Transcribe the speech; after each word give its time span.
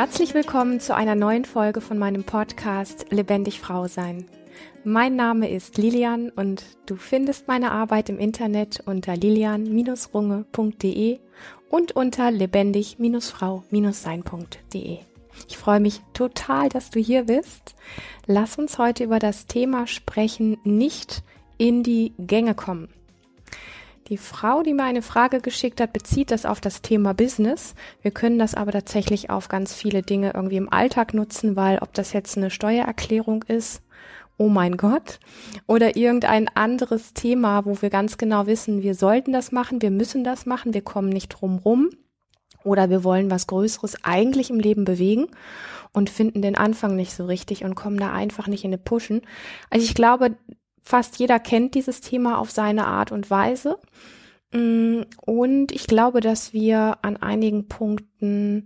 Herzlich 0.00 0.32
willkommen 0.32 0.80
zu 0.80 0.96
einer 0.96 1.14
neuen 1.14 1.44
Folge 1.44 1.82
von 1.82 1.98
meinem 1.98 2.24
Podcast 2.24 3.04
Lebendig 3.10 3.60
Frau 3.60 3.86
sein. 3.86 4.24
Mein 4.82 5.14
Name 5.14 5.50
ist 5.50 5.76
Lilian 5.76 6.30
und 6.30 6.64
du 6.86 6.96
findest 6.96 7.48
meine 7.48 7.70
Arbeit 7.70 8.08
im 8.08 8.18
Internet 8.18 8.82
unter 8.86 9.14
lilian-runge.de 9.14 11.18
und 11.68 11.92
unter 11.92 12.30
lebendig-frau-sein.de. 12.30 14.98
Ich 15.48 15.58
freue 15.58 15.80
mich 15.80 16.00
total, 16.14 16.70
dass 16.70 16.88
du 16.88 16.98
hier 16.98 17.24
bist. 17.24 17.74
Lass 18.24 18.56
uns 18.56 18.78
heute 18.78 19.04
über 19.04 19.18
das 19.18 19.48
Thema 19.48 19.86
sprechen, 19.86 20.56
nicht 20.64 21.22
in 21.58 21.82
die 21.82 22.14
Gänge 22.16 22.54
kommen. 22.54 22.88
Die 24.10 24.18
Frau, 24.18 24.64
die 24.64 24.74
mir 24.74 24.82
eine 24.82 25.02
Frage 25.02 25.40
geschickt 25.40 25.80
hat, 25.80 25.92
bezieht 25.92 26.32
das 26.32 26.44
auf 26.44 26.60
das 26.60 26.82
Thema 26.82 27.14
Business. 27.14 27.76
Wir 28.02 28.10
können 28.10 28.40
das 28.40 28.56
aber 28.56 28.72
tatsächlich 28.72 29.30
auf 29.30 29.46
ganz 29.46 29.72
viele 29.72 30.02
Dinge 30.02 30.32
irgendwie 30.34 30.56
im 30.56 30.72
Alltag 30.72 31.14
nutzen, 31.14 31.54
weil 31.54 31.78
ob 31.78 31.94
das 31.94 32.12
jetzt 32.12 32.36
eine 32.36 32.50
Steuererklärung 32.50 33.44
ist, 33.44 33.82
oh 34.36 34.48
mein 34.48 34.76
Gott, 34.76 35.20
oder 35.68 35.96
irgendein 35.96 36.48
anderes 36.48 37.14
Thema, 37.14 37.64
wo 37.66 37.80
wir 37.82 37.90
ganz 37.90 38.18
genau 38.18 38.48
wissen, 38.48 38.82
wir 38.82 38.96
sollten 38.96 39.32
das 39.32 39.52
machen, 39.52 39.80
wir 39.80 39.92
müssen 39.92 40.24
das 40.24 40.44
machen, 40.44 40.74
wir 40.74 40.82
kommen 40.82 41.10
nicht 41.10 41.28
drum 41.28 41.58
rum 41.58 41.90
oder 42.64 42.90
wir 42.90 43.04
wollen 43.04 43.30
was 43.30 43.46
Größeres 43.46 44.02
eigentlich 44.02 44.50
im 44.50 44.58
Leben 44.58 44.84
bewegen 44.84 45.28
und 45.92 46.10
finden 46.10 46.42
den 46.42 46.56
Anfang 46.56 46.96
nicht 46.96 47.14
so 47.14 47.26
richtig 47.26 47.64
und 47.64 47.76
kommen 47.76 47.98
da 47.98 48.12
einfach 48.12 48.48
nicht 48.48 48.64
in 48.64 48.70
eine 48.70 48.78
Pushen. 48.78 49.22
Also 49.70 49.84
ich 49.84 49.94
glaube, 49.94 50.36
Fast 50.82 51.18
jeder 51.18 51.38
kennt 51.38 51.74
dieses 51.74 52.00
Thema 52.00 52.38
auf 52.38 52.50
seine 52.50 52.86
Art 52.86 53.12
und 53.12 53.30
Weise. 53.30 53.78
Mm, 54.52 55.02
und 55.20 55.72
ich 55.72 55.86
glaube, 55.86 56.20
dass 56.20 56.52
wir 56.52 56.98
an 57.02 57.16
einigen 57.16 57.68
Punkten 57.68 58.64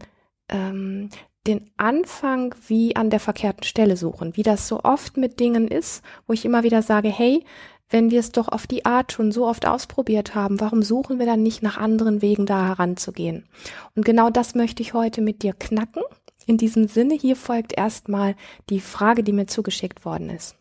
ähm, 0.49 1.11
den 1.47 1.71
Anfang 1.77 2.55
wie 2.69 2.97
an 2.97 3.11
der 3.11 3.21
verkehrten 3.21 3.65
Stelle 3.65 3.97
suchen, 3.97 4.37
wie 4.37 4.43
das 4.43 4.67
so 4.67 4.81
oft 4.83 5.17
mit 5.17 5.41
Dingen 5.41 5.69
ist, 5.69 6.03
wo 6.27 6.33
ich 6.33 6.45
immer 6.45 6.63
wieder 6.63 6.81
sage, 6.81 7.09
hey, 7.09 7.45
wenn 7.91 8.11
wir 8.11 8.21
es 8.21 8.33
doch 8.33 8.49
auf 8.49 8.67
die 8.67 8.87
Art 8.87 9.13
schon 9.13 9.31
so 9.31 9.47
oft 9.47 9.67
ausprobiert 9.67 10.35
haben, 10.35 10.59
warum 10.61 10.83
suchen 10.83 11.19
wir 11.19 11.27
dann 11.27 11.43
nicht 11.43 11.63
nach 11.63 11.77
anderen 11.77 12.23
Wegen 12.23 12.47
da 12.47 12.67
heranzugehen? 12.69 13.47
Und 13.95 14.05
genau 14.05 14.31
das 14.31 14.55
möchte 14.55 14.83
ich 14.83 14.95
heute 14.95 15.21
mit 15.21 15.43
dir 15.43 15.53
knacken. 15.53 16.03
In 16.47 16.57
diesem 16.57 16.89
Sinne, 16.89 17.15
hier 17.15 17.37
folgt 17.37 17.77
erstmal 17.77 18.37
die 18.71 18.81
Frage, 18.81 19.23
die 19.23 19.33
mir 19.33 19.47
zugeschickt 19.47 20.05
worden 20.05 20.31
ist. 20.31 20.57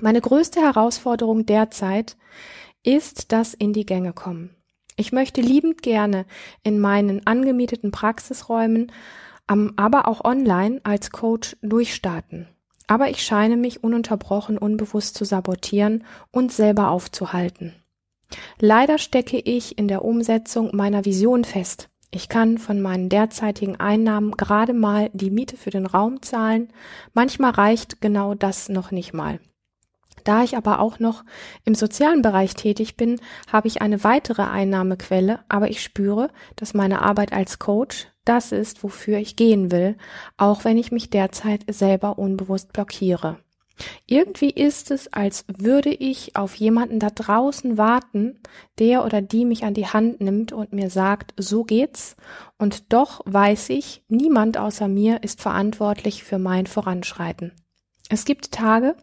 Meine 0.00 0.20
größte 0.20 0.60
Herausforderung 0.60 1.46
derzeit 1.46 2.16
ist 2.82 3.32
das 3.32 3.54
in 3.54 3.72
die 3.72 3.86
Gänge 3.86 4.12
kommen. 4.12 4.56
Ich 4.96 5.12
möchte 5.12 5.40
liebend 5.40 5.82
gerne 5.82 6.26
in 6.62 6.78
meinen 6.78 7.26
angemieteten 7.26 7.90
Praxisräumen, 7.90 8.92
aber 9.46 10.06
auch 10.06 10.24
online 10.24 10.80
als 10.84 11.10
Coach 11.10 11.56
durchstarten. 11.62 12.48
Aber 12.86 13.08
ich 13.08 13.22
scheine 13.22 13.56
mich 13.56 13.82
ununterbrochen 13.82 14.58
unbewusst 14.58 15.16
zu 15.16 15.24
sabotieren 15.24 16.04
und 16.32 16.52
selber 16.52 16.90
aufzuhalten. 16.90 17.74
Leider 18.58 18.98
stecke 18.98 19.38
ich 19.38 19.78
in 19.78 19.88
der 19.88 20.04
Umsetzung 20.04 20.74
meiner 20.74 21.04
Vision 21.04 21.44
fest. 21.44 21.88
Ich 22.10 22.28
kann 22.28 22.58
von 22.58 22.80
meinen 22.80 23.08
derzeitigen 23.08 23.78
Einnahmen 23.78 24.32
gerade 24.32 24.74
mal 24.74 25.10
die 25.12 25.30
Miete 25.30 25.56
für 25.56 25.70
den 25.70 25.86
Raum 25.86 26.22
zahlen. 26.22 26.72
Manchmal 27.14 27.52
reicht 27.52 28.00
genau 28.00 28.34
das 28.34 28.68
noch 28.68 28.90
nicht 28.90 29.14
mal. 29.14 29.40
Da 30.24 30.42
ich 30.42 30.56
aber 30.56 30.80
auch 30.80 30.98
noch 30.98 31.24
im 31.64 31.74
sozialen 31.74 32.22
Bereich 32.22 32.54
tätig 32.54 32.96
bin, 32.96 33.20
habe 33.50 33.68
ich 33.68 33.82
eine 33.82 34.04
weitere 34.04 34.42
Einnahmequelle, 34.42 35.40
aber 35.48 35.70
ich 35.70 35.82
spüre, 35.82 36.30
dass 36.56 36.74
meine 36.74 37.02
Arbeit 37.02 37.32
als 37.32 37.58
Coach 37.58 38.08
das 38.24 38.52
ist, 38.52 38.82
wofür 38.82 39.18
ich 39.18 39.36
gehen 39.36 39.70
will, 39.70 39.96
auch 40.36 40.64
wenn 40.64 40.78
ich 40.78 40.92
mich 40.92 41.10
derzeit 41.10 41.64
selber 41.68 42.18
unbewusst 42.18 42.72
blockiere. 42.72 43.38
Irgendwie 44.06 44.50
ist 44.50 44.90
es, 44.90 45.12
als 45.12 45.44
würde 45.48 45.90
ich 45.90 46.36
auf 46.36 46.54
jemanden 46.54 46.98
da 46.98 47.10
draußen 47.10 47.78
warten, 47.78 48.38
der 48.78 49.04
oder 49.04 49.22
die 49.22 49.44
mich 49.44 49.64
an 49.64 49.74
die 49.74 49.86
Hand 49.86 50.20
nimmt 50.20 50.52
und 50.52 50.72
mir 50.72 50.90
sagt, 50.90 51.32
so 51.38 51.64
geht's, 51.64 52.16
und 52.58 52.92
doch 52.92 53.22
weiß 53.24 53.70
ich, 53.70 54.04
niemand 54.08 54.58
außer 54.58 54.88
mir 54.88 55.22
ist 55.22 55.40
verantwortlich 55.40 56.24
für 56.24 56.38
mein 56.38 56.66
Voranschreiten. 56.66 57.52
Es 58.12 58.24
gibt 58.24 58.50
Tage, 58.50 58.96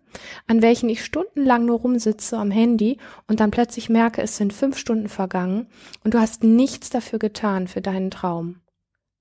an 0.48 0.62
welchen 0.62 0.90
ich 0.90 1.04
stundenlang 1.04 1.66
nur 1.66 1.80
rumsitze 1.80 2.38
am 2.38 2.52
Handy 2.52 2.98
und 3.28 3.40
dann 3.40 3.52
plötzlich 3.52 3.88
merke, 3.88 4.22
es 4.22 4.36
sind 4.36 4.52
fünf 4.52 4.78
Stunden 4.78 5.08
vergangen 5.08 5.68
und 6.04 6.14
du 6.14 6.20
hast 6.20 6.44
nichts 6.44 6.90
dafür 6.90 7.18
getan 7.18 7.70
für 7.70 7.82
deinen 7.82 8.12
Traum. 8.12 8.60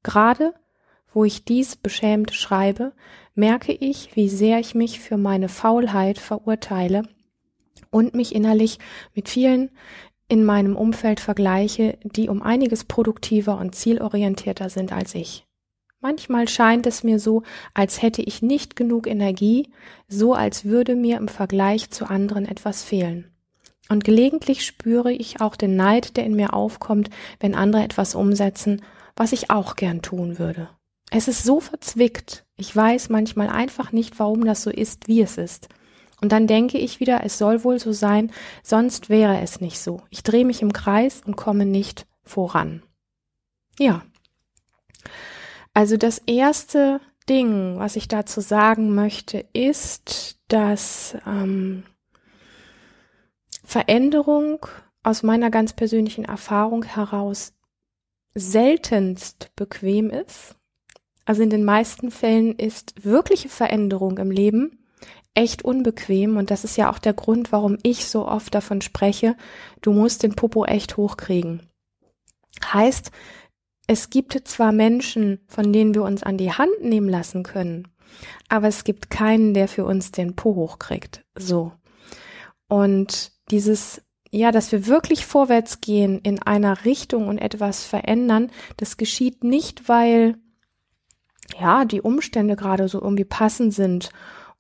Gerade 0.03 0.55
wo 1.13 1.25
ich 1.25 1.45
dies 1.45 1.77
beschämt 1.77 2.35
schreibe, 2.35 2.93
merke 3.35 3.73
ich, 3.73 4.17
wie 4.17 4.29
sehr 4.29 4.59
ich 4.59 4.75
mich 4.75 5.01
für 5.01 5.17
meine 5.17 5.49
Faulheit 5.49 6.19
verurteile 6.19 7.09
und 7.91 8.15
mich 8.15 8.35
innerlich 8.35 8.79
mit 9.15 9.29
vielen 9.29 9.71
in 10.29 10.45
meinem 10.45 10.77
Umfeld 10.77 11.21
vergleiche, 11.21 11.97
die 12.03 12.29
um 12.29 12.43
einiges 12.43 12.85
produktiver 12.85 13.57
und 13.57 13.75
zielorientierter 13.75 14.69
sind 14.69 14.93
als 14.93 15.15
ich. 15.15 15.47
Manchmal 16.01 16.47
scheint 16.47 16.87
es 16.87 17.03
mir 17.03 17.19
so, 17.19 17.43
als 17.73 18.03
hätte 18.03 18.23
ich 18.23 18.43
nicht 18.43 18.77
genug 18.77 19.07
Energie, 19.07 19.71
so 20.09 20.34
als 20.34 20.65
würde 20.65 20.95
mir 20.95 21.17
im 21.17 21.29
Vergleich 21.29 21.91
zu 21.91 22.05
anderen 22.05 22.47
etwas 22.47 22.84
fehlen. 22.84 23.31
Und 23.89 24.05
gelegentlich 24.05 24.67
spüre 24.67 25.12
ich 25.12 25.41
auch 25.41 25.57
den 25.57 25.77
Neid, 25.77 26.17
der 26.17 26.25
in 26.25 26.37
mir 26.37 26.55
aufkommt, 26.55 27.09
wenn 27.41 27.55
andere 27.55 27.83
etwas 27.83 28.15
umsetzen, 28.15 28.83
was 29.15 29.33
ich 29.33 29.51
auch 29.51 29.77
gern 29.77 30.03
tun 30.03 30.39
würde. 30.39 30.69
Es 31.11 31.29
ist 31.29 31.45
so 31.45 31.61
verzwickt. 31.61 32.45
Ich 32.57 32.75
weiß 32.75 33.09
manchmal 33.09 33.49
einfach 33.49 33.93
nicht, 33.93 34.19
warum 34.19 34.45
das 34.45 34.63
so 34.63 34.71
ist, 34.71 35.09
wie 35.09 35.23
es 35.23 35.39
ist. 35.39 35.69
Und 36.21 36.33
dann 36.33 36.47
denke 36.47 36.78
ich 36.78 37.01
wieder, 37.01 37.23
es 37.25 37.39
soll 37.39 37.63
wohl 37.63 37.78
so 37.78 37.93
sein, 37.93 38.33
sonst 38.63 39.09
wäre 39.09 39.41
es 39.41 39.61
nicht 39.61 39.78
so. 39.78 40.03
Ich 40.11 40.23
drehe 40.23 40.45
mich 40.45 40.63
im 40.63 40.73
Kreis 40.73 41.23
und 41.25 41.37
komme 41.37 41.65
nicht 41.65 42.07
voran. 42.25 42.83
Ja, 43.78 44.03
also 45.77 45.99
das 45.99 46.23
erste 46.25 47.03
Ding, 47.29 47.79
was 47.79 47.97
ich 47.97 48.09
dazu 48.09 48.41
sagen 48.41 48.95
möchte, 48.95 49.45
ist, 49.53 50.39
dass 50.49 51.15
ähm, 51.27 51.83
Veränderung 53.63 54.65
aus 55.03 55.23
meiner 55.23 55.51
ganz 55.51 55.75
persönlichen 55.75 56.25
Erfahrung 56.25 56.83
heraus 56.83 57.53
seltenst 58.33 59.51
bequem 59.55 60.09
ist. 60.09 60.57
Also 61.27 61.43
in 61.43 61.51
den 61.51 61.67
meisten 61.67 62.11
Fällen 62.11 62.57
ist 62.57 63.05
wirkliche 63.05 63.51
Veränderung 63.51 64.17
im 64.17 64.31
Leben 64.31 64.79
echt 65.35 65.63
unbequem 65.63 66.39
und 66.39 66.51
das 66.51 66.65
ist 66.65 66.79
ja 66.79 66.91
auch 66.91 66.99
der 66.99 67.13
Grund, 67.13 67.53
warum 67.53 67.77
ich 67.83 68.07
so 68.07 68.27
oft 68.27 68.55
davon 68.55 68.81
spreche, 68.81 69.37
du 69.83 69.93
musst 69.93 70.23
den 70.23 70.37
Popo 70.37 70.65
echt 70.65 70.97
hochkriegen. 70.97 71.69
Heißt, 72.65 73.11
es 73.87 74.11
gibt 74.11 74.35
zwar 74.49 74.73
Menschen, 74.73 75.41
von 75.47 75.73
denen 75.73 75.95
wir 75.95 76.03
uns 76.03 76.23
an 76.23 76.37
die 76.37 76.53
Hand 76.53 76.83
nehmen 76.83 77.09
lassen 77.09 77.43
können, 77.43 77.89
aber 78.49 78.69
es 78.69 78.85
gibt 78.85 79.11
keinen, 79.11 79.55
der 79.55 79.69
für 79.69 79.85
uns 79.85 80.11
den 80.11 80.35
Po 80.35 80.55
hochkriegt. 80.55 81.25
So. 81.37 81.73
Und 82.69 83.33
dieses, 83.51 84.03
ja, 84.31 84.51
dass 84.51 84.73
wir 84.73 84.87
wirklich 84.87 85.25
vorwärts 85.25 85.81
gehen 85.81 86.21
in 86.23 86.43
einer 86.43 86.85
Richtung 86.85 87.29
und 87.29 87.39
etwas 87.39 87.85
verändern, 87.85 88.51
das 88.77 88.97
geschieht 88.97 89.45
nicht, 89.45 89.89
weil, 89.89 90.37
ja, 91.61 91.85
die 91.85 92.01
Umstände 92.01 92.57
gerade 92.57 92.89
so 92.89 93.01
irgendwie 93.01 93.25
passend 93.25 93.73
sind 93.73 94.11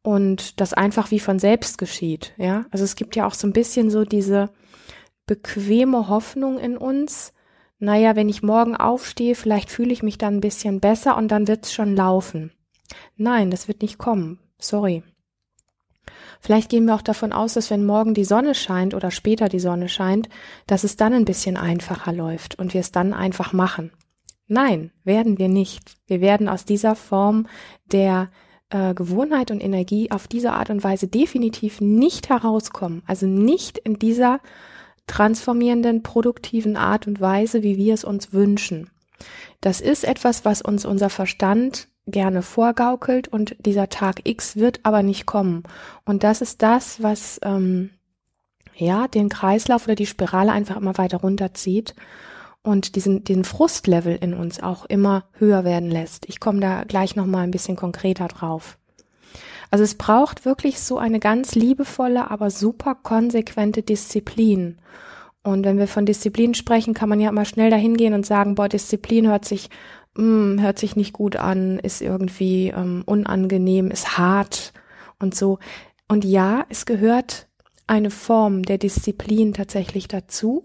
und 0.02 0.60
das 0.60 0.72
einfach 0.72 1.10
wie 1.10 1.18
von 1.18 1.40
selbst 1.40 1.78
geschieht, 1.78 2.32
ja. 2.36 2.66
Also 2.70 2.84
es 2.84 2.94
gibt 2.94 3.16
ja 3.16 3.26
auch 3.26 3.34
so 3.34 3.46
ein 3.48 3.52
bisschen 3.52 3.90
so 3.90 4.04
diese 4.04 4.50
bequeme 5.26 6.08
Hoffnung 6.08 6.60
in 6.60 6.76
uns, 6.76 7.32
naja, 7.78 8.16
wenn 8.16 8.28
ich 8.28 8.42
morgen 8.42 8.76
aufstehe, 8.76 9.34
vielleicht 9.34 9.70
fühle 9.70 9.92
ich 9.92 10.02
mich 10.02 10.18
dann 10.18 10.36
ein 10.36 10.40
bisschen 10.40 10.80
besser 10.80 11.16
und 11.16 11.28
dann 11.28 11.48
wird's 11.48 11.72
schon 11.72 11.94
laufen. 11.94 12.52
Nein, 13.16 13.50
das 13.50 13.68
wird 13.68 13.82
nicht 13.82 13.98
kommen. 13.98 14.38
Sorry. 14.58 15.02
Vielleicht 16.40 16.70
gehen 16.70 16.86
wir 16.86 16.94
auch 16.94 17.02
davon 17.02 17.32
aus, 17.32 17.54
dass 17.54 17.70
wenn 17.70 17.84
morgen 17.84 18.14
die 18.14 18.24
Sonne 18.24 18.54
scheint 18.54 18.94
oder 18.94 19.10
später 19.10 19.48
die 19.48 19.58
Sonne 19.58 19.88
scheint, 19.88 20.28
dass 20.66 20.84
es 20.84 20.96
dann 20.96 21.12
ein 21.12 21.24
bisschen 21.24 21.56
einfacher 21.56 22.12
läuft 22.12 22.58
und 22.58 22.72
wir 22.72 22.80
es 22.80 22.92
dann 22.92 23.12
einfach 23.12 23.52
machen. 23.52 23.90
Nein, 24.46 24.92
werden 25.02 25.38
wir 25.38 25.48
nicht. 25.48 25.96
Wir 26.06 26.20
werden 26.20 26.48
aus 26.48 26.64
dieser 26.64 26.94
Form 26.94 27.48
der 27.90 28.30
äh, 28.70 28.94
Gewohnheit 28.94 29.50
und 29.50 29.62
Energie 29.62 30.10
auf 30.10 30.28
diese 30.28 30.52
Art 30.52 30.70
und 30.70 30.84
Weise 30.84 31.08
definitiv 31.08 31.80
nicht 31.80 32.28
herauskommen. 32.28 33.02
Also 33.06 33.26
nicht 33.26 33.78
in 33.78 33.98
dieser 33.98 34.40
transformierenden, 35.06 36.02
produktiven 36.02 36.76
Art 36.76 37.06
und 37.06 37.20
Weise, 37.20 37.62
wie 37.62 37.76
wir 37.76 37.94
es 37.94 38.04
uns 38.04 38.32
wünschen. 38.32 38.90
Das 39.60 39.80
ist 39.80 40.04
etwas, 40.04 40.44
was 40.44 40.62
uns 40.62 40.84
unser 40.84 41.10
Verstand 41.10 41.88
gerne 42.06 42.42
vorgaukelt 42.42 43.28
und 43.28 43.56
dieser 43.58 43.88
Tag 43.88 44.20
X 44.24 44.56
wird 44.56 44.80
aber 44.84 45.02
nicht 45.02 45.26
kommen. 45.26 45.64
Und 46.04 46.22
das 46.22 46.40
ist 46.40 46.62
das, 46.62 47.02
was 47.02 47.40
ähm, 47.42 47.90
ja 48.76 49.08
den 49.08 49.28
Kreislauf 49.28 49.86
oder 49.86 49.96
die 49.96 50.06
Spirale 50.06 50.52
einfach 50.52 50.76
immer 50.76 50.98
weiter 50.98 51.18
runterzieht. 51.18 51.94
und 52.66 52.96
diesen, 52.96 53.22
den 53.22 53.44
Frustlevel 53.44 54.16
in 54.20 54.34
uns 54.34 54.60
auch 54.60 54.84
immer 54.86 55.24
höher 55.38 55.64
werden 55.64 55.88
lässt. 55.88 56.28
Ich 56.28 56.40
komme 56.40 56.60
da 56.60 56.82
gleich 56.82 57.14
nochmal 57.14 57.44
ein 57.44 57.52
bisschen 57.52 57.76
konkreter 57.76 58.26
drauf. 58.26 58.76
Also 59.70 59.84
es 59.84 59.94
braucht 59.94 60.44
wirklich 60.44 60.80
so 60.80 60.98
eine 60.98 61.20
ganz 61.20 61.54
liebevolle, 61.54 62.30
aber 62.30 62.50
super 62.50 62.94
konsequente 62.94 63.82
Disziplin. 63.82 64.78
Und 65.42 65.64
wenn 65.64 65.78
wir 65.78 65.86
von 65.86 66.06
Disziplin 66.06 66.54
sprechen, 66.54 66.94
kann 66.94 67.08
man 67.08 67.20
ja 67.20 67.28
immer 67.28 67.44
schnell 67.44 67.70
dahin 67.70 67.96
gehen 67.96 68.14
und 68.14 68.26
sagen, 68.26 68.54
boah, 68.56 68.68
Disziplin 68.68 69.28
hört 69.28 69.44
sich, 69.44 69.70
mm, 70.16 70.60
hört 70.60 70.78
sich 70.78 70.96
nicht 70.96 71.12
gut 71.12 71.36
an, 71.36 71.78
ist 71.78 72.02
irgendwie 72.02 72.68
ähm, 72.68 73.02
unangenehm, 73.06 73.90
ist 73.90 74.18
hart 74.18 74.72
und 75.20 75.34
so. 75.34 75.58
Und 76.08 76.24
ja, 76.24 76.64
es 76.68 76.86
gehört 76.86 77.46
eine 77.86 78.10
Form 78.10 78.62
der 78.62 78.78
Disziplin 78.78 79.54
tatsächlich 79.54 80.08
dazu. 80.08 80.64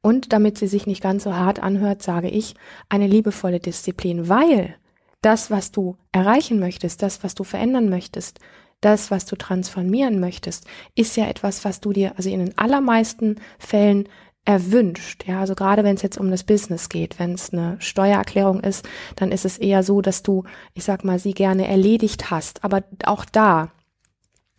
Und 0.00 0.32
damit 0.32 0.58
sie 0.58 0.68
sich 0.68 0.86
nicht 0.86 1.02
ganz 1.02 1.24
so 1.24 1.34
hart 1.34 1.60
anhört, 1.60 2.02
sage 2.02 2.28
ich, 2.28 2.54
eine 2.88 3.06
liebevolle 3.06 3.60
Disziplin, 3.60 4.28
weil 4.28 4.76
das, 5.20 5.50
was 5.50 5.72
du 5.72 5.96
erreichen 6.12 6.58
möchtest, 6.58 7.02
das, 7.02 7.24
was 7.24 7.34
du 7.34 7.44
verändern 7.44 7.88
möchtest, 7.88 8.38
das, 8.80 9.10
was 9.10 9.24
du 9.24 9.36
transformieren 9.36 10.20
möchtest, 10.20 10.66
ist 10.94 11.16
ja 11.16 11.26
etwas, 11.26 11.64
was 11.64 11.80
du 11.80 11.92
dir, 11.92 12.16
also 12.16 12.30
in 12.30 12.38
den 12.38 12.56
allermeisten 12.56 13.36
Fällen 13.58 14.08
erwünscht. 14.44 15.26
Ja, 15.26 15.40
also 15.40 15.54
gerade 15.54 15.84
wenn 15.84 15.96
es 15.96 16.02
jetzt 16.02 16.16
um 16.16 16.30
das 16.30 16.44
Business 16.44 16.88
geht, 16.88 17.18
wenn 17.18 17.34
es 17.34 17.52
eine 17.52 17.76
Steuererklärung 17.80 18.60
ist, 18.60 18.88
dann 19.16 19.32
ist 19.32 19.44
es 19.44 19.58
eher 19.58 19.82
so, 19.82 20.00
dass 20.00 20.22
du, 20.22 20.44
ich 20.74 20.84
sag 20.84 21.04
mal, 21.04 21.18
sie 21.18 21.34
gerne 21.34 21.66
erledigt 21.66 22.30
hast. 22.30 22.64
Aber 22.64 22.84
auch 23.04 23.24
da, 23.24 23.72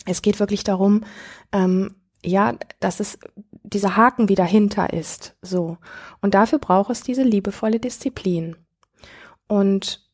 es 0.06 0.22
geht 0.22 0.40
wirklich 0.40 0.64
darum, 0.64 1.06
ähm, 1.52 1.96
ja, 2.24 2.56
dass 2.80 3.00
es 3.00 3.18
dieser 3.64 3.96
Haken 3.96 4.30
wieder 4.30 4.46
hinter 4.46 4.94
ist, 4.94 5.36
so. 5.42 5.78
Und 6.22 6.34
dafür 6.34 6.60
braucht 6.60 6.92
es 6.92 7.02
diese 7.02 7.24
liebevolle 7.24 7.80
Disziplin. 7.80 8.58
Und 9.48 10.09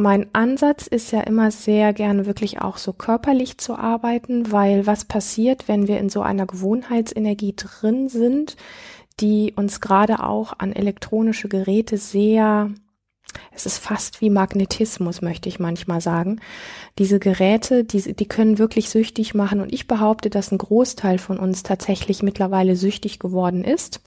mein 0.00 0.34
Ansatz 0.34 0.86
ist 0.86 1.12
ja 1.12 1.20
immer 1.20 1.50
sehr 1.50 1.92
gerne 1.92 2.26
wirklich 2.26 2.60
auch 2.60 2.78
so 2.78 2.92
körperlich 2.92 3.58
zu 3.58 3.76
arbeiten, 3.76 4.50
weil 4.52 4.86
was 4.86 5.04
passiert, 5.04 5.68
wenn 5.68 5.88
wir 5.88 5.98
in 5.98 6.08
so 6.08 6.22
einer 6.22 6.46
Gewohnheitsenergie 6.46 7.54
drin 7.56 8.08
sind, 8.08 8.56
die 9.20 9.52
uns 9.54 9.80
gerade 9.80 10.24
auch 10.24 10.54
an 10.58 10.72
elektronische 10.72 11.48
Geräte 11.48 11.98
sehr 11.98 12.70
es 13.52 13.64
ist 13.64 13.78
fast 13.78 14.20
wie 14.20 14.30
Magnetismus, 14.30 15.22
möchte 15.22 15.48
ich 15.48 15.60
manchmal 15.60 16.00
sagen. 16.00 16.40
Diese 16.98 17.20
Geräte, 17.20 17.84
die, 17.84 18.14
die 18.14 18.26
können 18.26 18.58
wirklich 18.58 18.90
süchtig 18.90 19.34
machen 19.34 19.60
und 19.60 19.72
ich 19.72 19.86
behaupte, 19.86 20.30
dass 20.30 20.50
ein 20.50 20.58
Großteil 20.58 21.18
von 21.18 21.38
uns 21.38 21.62
tatsächlich 21.62 22.24
mittlerweile 22.24 22.74
süchtig 22.74 23.20
geworden 23.20 23.62
ist. 23.62 24.00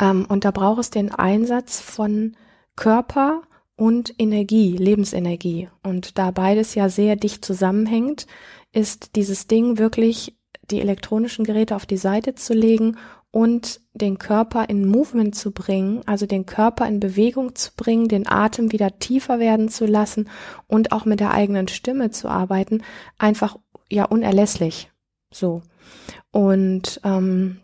Ähm, 0.00 0.26
und 0.28 0.44
da 0.44 0.50
braucht 0.50 0.80
es 0.80 0.90
den 0.90 1.14
Einsatz 1.14 1.80
von 1.80 2.36
Körper 2.74 3.42
und 3.76 4.14
Energie, 4.18 4.76
Lebensenergie. 4.76 5.68
Und 5.82 6.18
da 6.18 6.30
beides 6.30 6.74
ja 6.74 6.88
sehr 6.88 7.16
dicht 7.16 7.44
zusammenhängt, 7.44 8.26
ist 8.72 9.16
dieses 9.16 9.46
Ding 9.46 9.78
wirklich 9.78 10.36
die 10.70 10.80
elektronischen 10.80 11.44
Geräte 11.44 11.76
auf 11.76 11.86
die 11.86 11.96
Seite 11.96 12.34
zu 12.34 12.54
legen 12.54 12.96
und 13.30 13.80
den 13.94 14.18
Körper 14.18 14.68
in 14.68 14.86
Movement 14.86 15.34
zu 15.34 15.50
bringen, 15.50 16.02
also 16.06 16.24
den 16.24 16.46
Körper 16.46 16.86
in 16.86 17.00
Bewegung 17.00 17.56
zu 17.56 17.72
bringen, 17.76 18.06
den 18.06 18.28
Atem 18.28 18.70
wieder 18.70 18.98
tiefer 19.00 19.40
werden 19.40 19.68
zu 19.68 19.86
lassen 19.86 20.30
und 20.68 20.92
auch 20.92 21.04
mit 21.04 21.20
der 21.20 21.32
eigenen 21.32 21.66
Stimme 21.68 22.10
zu 22.10 22.28
arbeiten, 22.28 22.82
einfach 23.18 23.56
ja 23.90 24.04
unerlässlich. 24.04 24.90
So. 25.32 25.62
Und 26.30 27.00
ähm, 27.04 27.60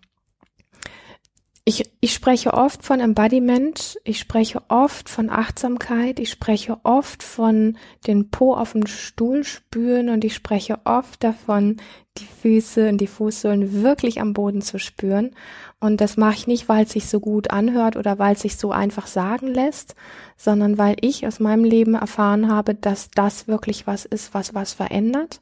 ich, 1.70 1.88
ich 2.00 2.12
spreche 2.12 2.52
oft 2.52 2.84
von 2.84 2.98
Embodiment, 2.98 3.96
ich 4.02 4.18
spreche 4.18 4.60
oft 4.68 5.08
von 5.08 5.30
Achtsamkeit, 5.30 6.18
ich 6.18 6.28
spreche 6.28 6.78
oft 6.82 7.22
von 7.22 7.78
den 8.08 8.28
Po 8.30 8.54
auf 8.54 8.72
dem 8.72 8.88
Stuhl 8.88 9.44
spüren 9.44 10.08
und 10.08 10.24
ich 10.24 10.34
spreche 10.34 10.80
oft 10.84 11.22
davon, 11.22 11.76
die 12.18 12.24
Füße 12.24 12.88
und 12.88 13.00
die 13.00 13.06
Fußsohlen 13.06 13.84
wirklich 13.84 14.20
am 14.20 14.32
Boden 14.32 14.62
zu 14.62 14.80
spüren. 14.80 15.30
Und 15.78 16.00
das 16.00 16.16
mache 16.16 16.34
ich 16.34 16.46
nicht, 16.48 16.68
weil 16.68 16.86
es 16.86 16.90
sich 16.90 17.08
so 17.08 17.20
gut 17.20 17.52
anhört 17.52 17.96
oder 17.96 18.18
weil 18.18 18.34
es 18.34 18.40
sich 18.40 18.56
so 18.56 18.72
einfach 18.72 19.06
sagen 19.06 19.46
lässt, 19.46 19.94
sondern 20.36 20.76
weil 20.76 20.96
ich 21.00 21.24
aus 21.24 21.38
meinem 21.38 21.62
Leben 21.62 21.94
erfahren 21.94 22.50
habe, 22.50 22.74
dass 22.74 23.12
das 23.12 23.46
wirklich 23.46 23.86
was 23.86 24.06
ist, 24.06 24.34
was 24.34 24.54
was 24.54 24.72
verändert. 24.72 25.40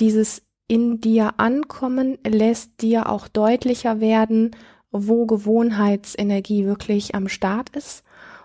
Dieses 0.00 0.42
in 0.66 1.00
dir 1.00 1.34
ankommen 1.36 2.18
lässt 2.26 2.82
dir 2.82 3.08
auch 3.08 3.28
deutlicher 3.28 4.00
werden, 4.00 4.56
wo 4.94 5.26
Gewohnheitsenergie 5.26 6.64
wirklich 6.64 7.14
am 7.14 7.28
Start 7.28 7.70
ist 7.70 8.04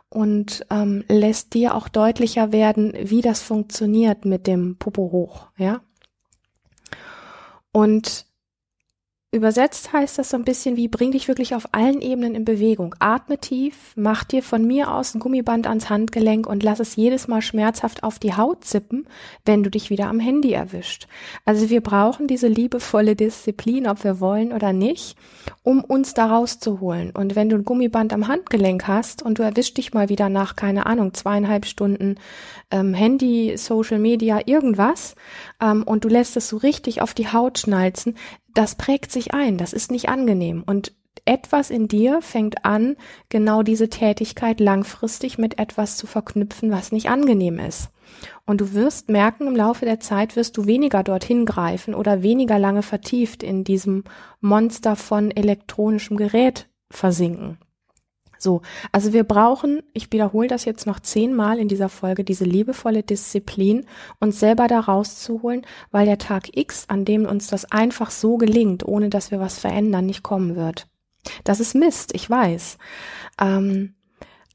und 0.09 0.65
ähm, 0.71 1.03
lässt 1.07 1.53
dir 1.53 1.75
auch 1.75 1.87
deutlicher 1.87 2.51
werden, 2.51 2.93
wie 3.01 3.21
das 3.21 3.41
funktioniert 3.41 4.25
mit 4.25 4.47
dem 4.47 4.77
Popo 4.77 5.11
hoch, 5.11 5.47
ja. 5.57 5.81
Und 7.71 8.25
Übersetzt 9.31 9.93
heißt 9.93 10.17
das 10.17 10.31
so 10.31 10.37
ein 10.37 10.43
bisschen 10.43 10.75
wie, 10.75 10.87
bring 10.87 11.11
dich 11.11 11.27
wirklich 11.27 11.53
auf 11.53 11.69
allen 11.71 12.01
Ebenen 12.01 12.33
in 12.33 12.45
Bewegung. 12.45 12.95
Atme 12.97 13.37
tief, 13.37 13.93
mach 13.95 14.23
dir 14.23 14.41
von 14.41 14.65
mir 14.65 14.91
aus 14.91 15.13
ein 15.13 15.19
Gummiband 15.19 15.67
ans 15.67 15.87
Handgelenk 15.87 16.47
und 16.47 16.63
lass 16.63 16.79
es 16.79 16.95
jedes 16.95 17.27
Mal 17.27 17.43
schmerzhaft 17.43 18.01
auf 18.01 18.17
die 18.17 18.35
Haut 18.35 18.65
zippen, 18.65 19.05
wenn 19.45 19.61
du 19.61 19.69
dich 19.69 19.91
wieder 19.91 20.07
am 20.07 20.19
Handy 20.19 20.53
erwischt. 20.53 21.07
Also 21.45 21.69
wir 21.69 21.81
brauchen 21.81 22.25
diese 22.25 22.47
liebevolle 22.47 23.15
Disziplin, 23.15 23.87
ob 23.87 24.03
wir 24.03 24.19
wollen 24.19 24.51
oder 24.51 24.73
nicht, 24.73 25.15
um 25.61 25.83
uns 25.83 26.15
da 26.15 26.25
rauszuholen. 26.25 27.11
Und 27.11 27.35
wenn 27.35 27.49
du 27.49 27.57
ein 27.57 27.65
Gummiband 27.65 28.13
am 28.13 28.27
Handgelenk 28.27 28.87
hast 28.87 29.21
und 29.21 29.37
du 29.37 29.43
erwischst 29.43 29.77
dich 29.77 29.93
mal 29.93 30.09
wieder 30.09 30.29
nach, 30.29 30.55
keine 30.55 30.87
Ahnung, 30.87 31.13
zweieinhalb 31.13 31.67
Stunden 31.67 32.15
ähm, 32.71 32.95
Handy, 32.95 33.57
Social 33.57 33.99
Media, 33.99 34.39
irgendwas, 34.47 35.13
ähm, 35.61 35.83
und 35.83 36.03
du 36.03 36.07
lässt 36.07 36.35
es 36.35 36.49
so 36.49 36.57
richtig 36.57 37.03
auf 37.03 37.13
die 37.13 37.31
Haut 37.31 37.59
schnalzen, 37.59 38.15
das 38.53 38.75
prägt 38.75 39.11
sich 39.11 39.33
ein, 39.33 39.57
das 39.57 39.73
ist 39.73 39.91
nicht 39.91 40.09
angenehm. 40.09 40.63
Und 40.65 40.93
etwas 41.25 41.69
in 41.69 41.87
dir 41.87 42.21
fängt 42.21 42.65
an, 42.65 42.95
genau 43.29 43.61
diese 43.61 43.89
Tätigkeit 43.89 44.59
langfristig 44.59 45.37
mit 45.37 45.59
etwas 45.59 45.97
zu 45.97 46.07
verknüpfen, 46.07 46.71
was 46.71 46.91
nicht 46.91 47.09
angenehm 47.09 47.59
ist. 47.59 47.89
Und 48.45 48.61
du 48.61 48.73
wirst 48.73 49.09
merken, 49.09 49.47
im 49.47 49.55
Laufe 49.55 49.85
der 49.85 49.99
Zeit 49.99 50.35
wirst 50.35 50.57
du 50.57 50.65
weniger 50.65 51.03
dorthin 51.03 51.45
greifen 51.45 51.93
oder 51.93 52.23
weniger 52.23 52.57
lange 52.57 52.81
vertieft 52.81 53.43
in 53.43 53.63
diesem 53.63 54.03
Monster 54.41 54.95
von 54.95 55.29
elektronischem 55.31 56.17
Gerät 56.17 56.67
versinken. 56.89 57.59
So, 58.39 58.61
also 58.93 59.11
wir 59.11 59.25
brauchen, 59.25 59.83
ich 59.93 60.11
wiederhole 60.11 60.47
das 60.47 60.63
jetzt 60.63 60.87
noch 60.87 61.01
zehnmal 61.01 61.59
in 61.59 61.67
dieser 61.67 61.89
Folge, 61.89 62.23
diese 62.23 62.45
liebevolle 62.45 63.03
Disziplin, 63.03 63.85
uns 64.21 64.39
selber 64.39 64.67
da 64.67 64.79
rauszuholen, 64.79 65.63
weil 65.91 66.05
der 66.05 66.17
Tag 66.17 66.57
X, 66.57 66.85
an 66.87 67.03
dem 67.03 67.25
uns 67.25 67.47
das 67.47 67.69
einfach 67.69 68.11
so 68.11 68.37
gelingt, 68.37 68.87
ohne 68.87 69.09
dass 69.09 69.31
wir 69.31 69.41
was 69.41 69.59
verändern, 69.59 70.05
nicht 70.05 70.23
kommen 70.23 70.55
wird. 70.55 70.87
Das 71.43 71.59
ist 71.59 71.75
Mist, 71.75 72.15
ich 72.15 72.29
weiß. 72.29 72.77
Ähm, 73.41 73.95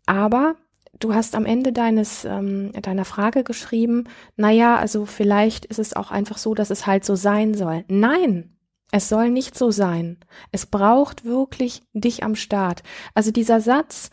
aber 0.07 0.57
du 0.99 1.15
hast 1.15 1.35
am 1.35 1.45
Ende 1.45 1.73
deines 1.73 2.25
ähm, 2.25 2.73
deiner 2.73 3.05
Frage 3.05 3.45
geschrieben, 3.45 4.05
na 4.37 4.51
ja, 4.51 4.77
also 4.77 5.05
vielleicht 5.05 5.67
ist 5.67 5.79
es 5.79 5.95
auch 5.95 6.11
einfach 6.11 6.39
so, 6.39 6.55
dass 6.55 6.71
es 6.71 6.87
halt 6.87 7.05
so 7.05 7.17
sein 7.17 7.53
soll. 7.53 7.85
Nein, 7.89 8.54
es 8.95 9.09
soll 9.09 9.29
nicht 9.29 9.59
so 9.59 9.73
sein. 9.73 10.19
Es 10.53 10.67
braucht 10.67 11.25
wirklich 11.25 11.83
dich 11.95 12.23
am 12.23 12.37
Start. 12.37 12.85
Also 13.13 13.33
dieser 13.33 13.61
Satz, 13.61 14.11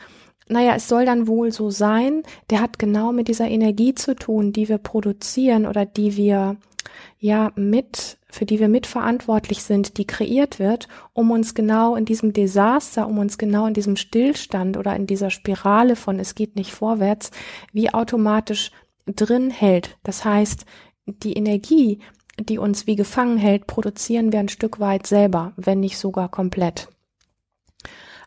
naja, 0.48 0.74
es 0.74 0.88
soll 0.88 1.06
dann 1.06 1.28
wohl 1.28 1.52
so 1.52 1.70
sein, 1.70 2.24
der 2.50 2.62
hat 2.62 2.80
genau 2.80 3.12
mit 3.12 3.28
dieser 3.28 3.48
Energie 3.48 3.94
zu 3.94 4.16
tun, 4.16 4.54
die 4.54 4.70
wir 4.70 4.80
produzieren 4.80 5.68
oder 5.68 5.86
die 5.86 6.18
wir 6.18 6.58
ja 7.20 7.52
mit, 7.56 8.18
für 8.28 8.48
die 8.48 8.60
wir 8.60 8.70
mitverantwortlich 8.70 9.62
sind, 9.62 10.00
die 10.00 10.08
kreiert 10.08 10.58
wird, 10.58 10.88
um 11.14 11.30
uns 11.30 11.54
genau 11.54 11.96
in 11.96 12.06
diesem 12.06 12.34
Desaster, 12.34 13.08
um 13.08 13.20
uns 13.20 13.38
genau 13.38 13.68
in 13.68 13.76
diesem 13.76 13.98
Stillstand 13.98 14.78
oder 14.78 14.96
in 14.96 15.06
dieser 15.06 15.30
Spirale 15.30 15.96
von 15.96 16.18
es 16.18 16.34
geht 16.34 16.56
nicht 16.56 16.72
vorwärts, 16.72 17.30
wie 17.72 17.94
automatisch 17.94 18.72
drin 19.06 19.52
hält. 19.52 20.00
Das 20.02 20.26
heißt, 20.26 20.66
die 21.06 21.34
Energie, 21.34 22.00
die 22.46 22.58
uns 22.58 22.88
wie 22.88 22.96
gefangen 22.96 23.38
hält, 23.38 23.68
produzieren 23.68 24.32
wir 24.32 24.40
ein 24.40 24.50
Stück 24.50 24.80
weit 24.80 25.08
selber, 25.08 25.54
wenn 25.56 25.80
nicht 25.80 25.98
sogar 25.98 26.30
komplett. 26.30 26.90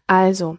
Also, 0.07 0.59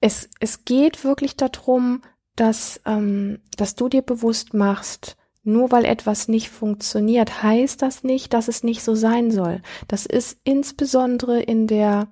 es, 0.00 0.28
es 0.40 0.64
geht 0.64 1.04
wirklich 1.04 1.36
darum, 1.36 2.02
dass, 2.36 2.80
ähm, 2.84 3.40
dass 3.56 3.74
du 3.74 3.88
dir 3.88 4.02
bewusst 4.02 4.54
machst, 4.54 5.16
nur 5.42 5.72
weil 5.72 5.84
etwas 5.84 6.28
nicht 6.28 6.50
funktioniert, 6.50 7.42
heißt 7.42 7.82
das 7.82 8.04
nicht, 8.04 8.32
dass 8.32 8.48
es 8.48 8.62
nicht 8.62 8.82
so 8.82 8.94
sein 8.94 9.30
soll. 9.30 9.62
Das 9.88 10.06
ist 10.06 10.38
insbesondere 10.44 11.40
in 11.40 11.66
der 11.66 12.08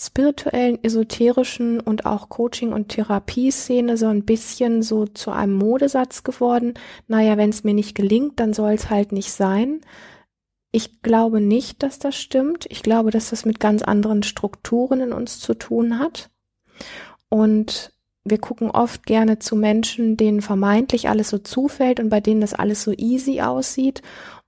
spirituellen, 0.00 0.82
esoterischen 0.82 1.78
und 1.78 2.06
auch 2.06 2.30
Coaching- 2.30 2.72
und 2.72 2.88
Therapieszene 2.88 3.98
so 3.98 4.06
ein 4.06 4.24
bisschen 4.24 4.82
so 4.82 5.06
zu 5.06 5.30
einem 5.30 5.54
Modesatz 5.54 6.24
geworden. 6.24 6.74
Naja, 7.06 7.36
wenn 7.36 7.50
es 7.50 7.64
mir 7.64 7.74
nicht 7.74 7.94
gelingt, 7.94 8.40
dann 8.40 8.54
soll 8.54 8.72
es 8.72 8.88
halt 8.88 9.12
nicht 9.12 9.30
sein. 9.30 9.82
Ich 10.72 11.02
glaube 11.02 11.40
nicht, 11.42 11.82
dass 11.82 11.98
das 11.98 12.16
stimmt. 12.16 12.66
Ich 12.70 12.82
glaube, 12.82 13.10
dass 13.10 13.30
das 13.30 13.44
mit 13.44 13.60
ganz 13.60 13.82
anderen 13.82 14.22
Strukturen 14.22 15.00
in 15.00 15.12
uns 15.12 15.38
zu 15.38 15.52
tun 15.52 15.98
hat. 15.98 16.30
Und 17.28 17.92
wir 18.24 18.38
gucken 18.38 18.70
oft 18.70 19.04
gerne 19.04 19.38
zu 19.38 19.54
Menschen, 19.54 20.16
denen 20.16 20.40
vermeintlich 20.40 21.08
alles 21.10 21.28
so 21.28 21.38
zufällt 21.38 22.00
und 22.00 22.08
bei 22.08 22.20
denen 22.20 22.40
das 22.40 22.54
alles 22.54 22.82
so 22.82 22.92
easy 22.92 23.40
aussieht. 23.42 24.00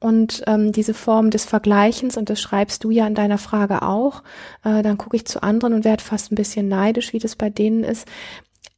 Und 0.02 0.42
ähm, 0.48 0.72
diese 0.72 0.94
Form 0.94 1.30
des 1.30 1.44
Vergleichens, 1.44 2.16
und 2.16 2.28
das 2.28 2.40
schreibst 2.40 2.82
du 2.82 2.90
ja 2.90 3.06
in 3.06 3.14
deiner 3.14 3.38
Frage 3.38 3.82
auch, 3.82 4.24
äh, 4.64 4.82
dann 4.82 4.98
gucke 4.98 5.14
ich 5.14 5.26
zu 5.26 5.44
anderen 5.44 5.74
und 5.74 5.84
werde 5.84 6.02
fast 6.02 6.32
ein 6.32 6.34
bisschen 6.34 6.66
neidisch, 6.66 7.12
wie 7.12 7.20
das 7.20 7.36
bei 7.36 7.50
denen 7.50 7.84
ist. 7.84 8.08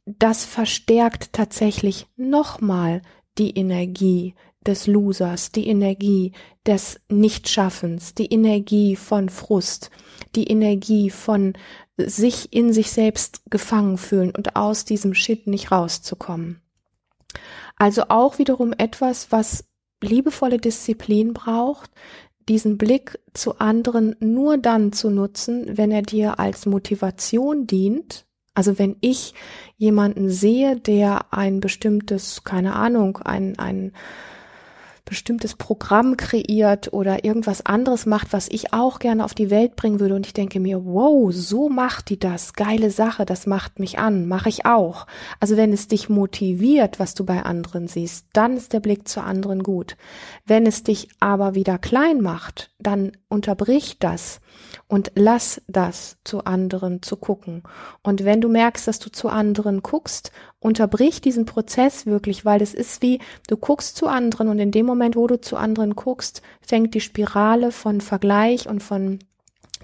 Das 0.05 0.45
verstärkt 0.45 1.33
tatsächlich 1.33 2.05
nochmal 2.15 3.01
die 3.39 3.57
Energie 3.57 4.35
des 4.67 4.85
Losers, 4.85 5.51
die 5.51 5.67
Energie 5.67 6.33
des 6.67 6.99
Nichtschaffens, 7.09 8.13
die 8.13 8.27
Energie 8.27 8.95
von 8.95 9.29
Frust, 9.29 9.89
die 10.35 10.45
Energie 10.45 11.09
von 11.09 11.53
sich 11.97 12.53
in 12.53 12.71
sich 12.71 12.91
selbst 12.91 13.41
gefangen 13.49 13.97
fühlen 13.97 14.29
und 14.29 14.55
aus 14.55 14.85
diesem 14.85 15.15
Shit 15.15 15.47
nicht 15.47 15.71
rauszukommen. 15.71 16.61
Also 17.77 18.03
auch 18.09 18.37
wiederum 18.37 18.73
etwas, 18.77 19.31
was 19.31 19.63
liebevolle 20.01 20.57
Disziplin 20.57 21.33
braucht, 21.33 21.91
diesen 22.47 22.77
Blick 22.77 23.19
zu 23.33 23.57
anderen 23.59 24.15
nur 24.19 24.57
dann 24.57 24.93
zu 24.93 25.09
nutzen, 25.09 25.77
wenn 25.77 25.91
er 25.91 26.03
dir 26.03 26.39
als 26.39 26.65
Motivation 26.65 27.65
dient. 27.65 28.25
Also 28.53 28.77
wenn 28.79 28.95
ich 29.01 29.33
jemanden 29.77 30.29
sehe, 30.29 30.77
der 30.77 31.33
ein 31.33 31.59
bestimmtes, 31.59 32.43
keine 32.43 32.75
Ahnung, 32.75 33.17
ein, 33.17 33.57
ein 33.59 33.91
bestimmtes 35.05 35.55
Programm 35.55 36.17
kreiert 36.17 36.91
oder 36.91 37.23
irgendwas 37.23 37.65
anderes 37.65 38.05
macht, 38.05 38.33
was 38.33 38.47
ich 38.49 38.73
auch 38.73 38.99
gerne 38.99 39.23
auf 39.23 39.33
die 39.33 39.49
Welt 39.49 39.75
bringen 39.75 39.99
würde 39.99 40.15
und 40.15 40.25
ich 40.25 40.33
denke 40.33 40.59
mir, 40.59 40.83
wow, 40.83 41.31
so 41.31 41.69
macht 41.69 42.09
die 42.09 42.19
das, 42.19 42.53
geile 42.53 42.89
Sache, 42.89 43.25
das 43.25 43.45
macht 43.45 43.79
mich 43.79 43.99
an, 43.99 44.27
mache 44.27 44.49
ich 44.49 44.65
auch. 44.65 45.05
Also 45.39 45.57
wenn 45.57 45.71
es 45.71 45.87
dich 45.87 46.09
motiviert, 46.09 46.99
was 46.99 47.13
du 47.13 47.23
bei 47.23 47.43
anderen 47.43 47.87
siehst, 47.87 48.25
dann 48.33 48.57
ist 48.57 48.73
der 48.73 48.79
Blick 48.79 49.07
zu 49.07 49.21
anderen 49.21 49.63
gut. 49.63 49.95
Wenn 50.45 50.65
es 50.65 50.83
dich 50.83 51.09
aber 51.19 51.55
wieder 51.55 51.77
klein 51.77 52.21
macht, 52.21 52.71
dann 52.79 53.11
unterbrich 53.29 53.99
das 53.99 54.41
und 54.87 55.11
lass 55.15 55.61
das 55.67 56.17
zu 56.23 56.45
anderen 56.45 57.01
zu 57.01 57.17
gucken. 57.17 57.63
Und 58.03 58.23
wenn 58.23 58.41
du 58.41 58.49
merkst, 58.49 58.87
dass 58.87 58.99
du 58.99 59.11
zu 59.11 59.29
anderen 59.29 59.81
guckst, 59.81 60.31
unterbrich 60.59 61.21
diesen 61.21 61.45
Prozess 61.45 62.05
wirklich, 62.05 62.45
weil 62.45 62.61
es 62.61 62.73
ist 62.73 63.01
wie, 63.01 63.19
du 63.47 63.57
guckst 63.57 63.97
zu 63.97 64.07
anderen 64.07 64.47
und 64.47 64.59
in 64.59 64.71
dem 64.71 64.85
Moment, 64.85 65.15
wo 65.15 65.25
du 65.27 65.41
zu 65.41 65.57
anderen 65.57 65.95
guckst, 65.95 66.41
fängt 66.61 66.93
die 66.93 67.01
Spirale 67.01 67.71
von 67.71 67.99
Vergleich 67.99 68.69
und 68.69 68.83
von 68.83 69.19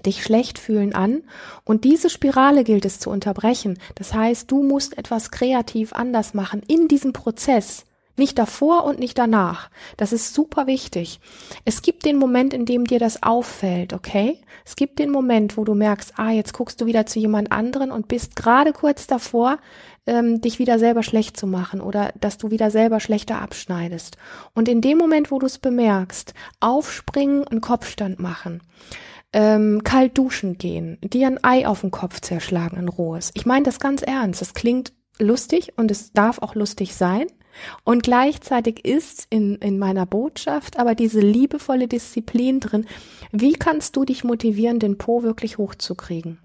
dich 0.06 0.22
schlecht 0.22 0.58
fühlen 0.58 0.94
an. 0.94 1.22
Und 1.64 1.84
diese 1.84 2.10
Spirale 2.10 2.64
gilt 2.64 2.84
es 2.84 2.98
zu 2.98 3.10
unterbrechen. 3.10 3.78
Das 3.94 4.14
heißt, 4.14 4.50
du 4.50 4.62
musst 4.62 4.98
etwas 4.98 5.30
kreativ 5.30 5.92
anders 5.92 6.34
machen 6.34 6.62
in 6.66 6.88
diesem 6.88 7.12
Prozess. 7.12 7.84
Nicht 8.16 8.38
davor 8.38 8.84
und 8.84 8.98
nicht 8.98 9.16
danach. 9.16 9.70
Das 9.96 10.12
ist 10.12 10.34
super 10.34 10.66
wichtig. 10.66 11.18
Es 11.64 11.80
gibt 11.80 12.04
den 12.04 12.18
Moment, 12.18 12.52
in 12.52 12.66
dem 12.66 12.86
dir 12.86 12.98
das 12.98 13.22
auffällt, 13.22 13.94
okay? 13.94 14.38
Es 14.66 14.76
gibt 14.76 14.98
den 14.98 15.10
Moment, 15.10 15.56
wo 15.56 15.64
du 15.64 15.74
merkst, 15.74 16.14
ah, 16.16 16.30
jetzt 16.30 16.52
guckst 16.52 16.80
du 16.80 16.86
wieder 16.86 17.06
zu 17.06 17.18
jemand 17.18 17.52
anderen 17.52 17.90
und 17.90 18.08
bist 18.08 18.36
gerade 18.36 18.72
kurz 18.72 19.06
davor, 19.06 19.58
ähm, 20.06 20.40
dich 20.40 20.58
wieder 20.58 20.78
selber 20.78 21.02
schlecht 21.02 21.36
zu 21.36 21.46
machen 21.46 21.80
oder 21.80 22.12
dass 22.20 22.36
du 22.36 22.50
wieder 22.50 22.70
selber 22.70 23.00
schlechter 23.00 23.40
abschneidest. 23.40 24.16
Und 24.54 24.68
in 24.68 24.80
dem 24.80 24.98
Moment, 24.98 25.30
wo 25.30 25.38
du 25.38 25.46
es 25.46 25.58
bemerkst, 25.58 26.34
aufspringen, 26.60 27.46
einen 27.48 27.60
Kopfstand 27.60 28.18
machen. 28.18 28.62
Ähm, 29.34 29.82
kalt 29.82 30.18
duschen 30.18 30.58
gehen, 30.58 30.98
dir 31.00 31.26
ein 31.26 31.42
Ei 31.42 31.66
auf 31.66 31.80
den 31.80 31.90
Kopf 31.90 32.20
zerschlagen, 32.20 32.76
ein 32.76 32.88
rohes. 32.88 33.30
Ich 33.32 33.46
meine 33.46 33.64
das 33.64 33.80
ganz 33.80 34.02
ernst. 34.02 34.42
Das 34.42 34.52
klingt 34.52 34.92
lustig 35.18 35.72
und 35.76 35.90
es 35.90 36.12
darf 36.12 36.40
auch 36.42 36.54
lustig 36.54 36.94
sein. 36.94 37.26
Und 37.84 38.02
gleichzeitig 38.02 38.84
ist 38.84 39.26
in, 39.30 39.56
in 39.56 39.78
meiner 39.78 40.06
Botschaft 40.06 40.78
aber 40.78 40.94
diese 40.94 41.20
liebevolle 41.20 41.88
Disziplin 41.88 42.60
drin. 42.60 42.86
Wie 43.30 43.54
kannst 43.54 43.96
du 43.96 44.04
dich 44.04 44.24
motivieren, 44.24 44.78
den 44.78 44.98
Po 44.98 45.22
wirklich 45.22 45.58
hochzukriegen? 45.58 46.38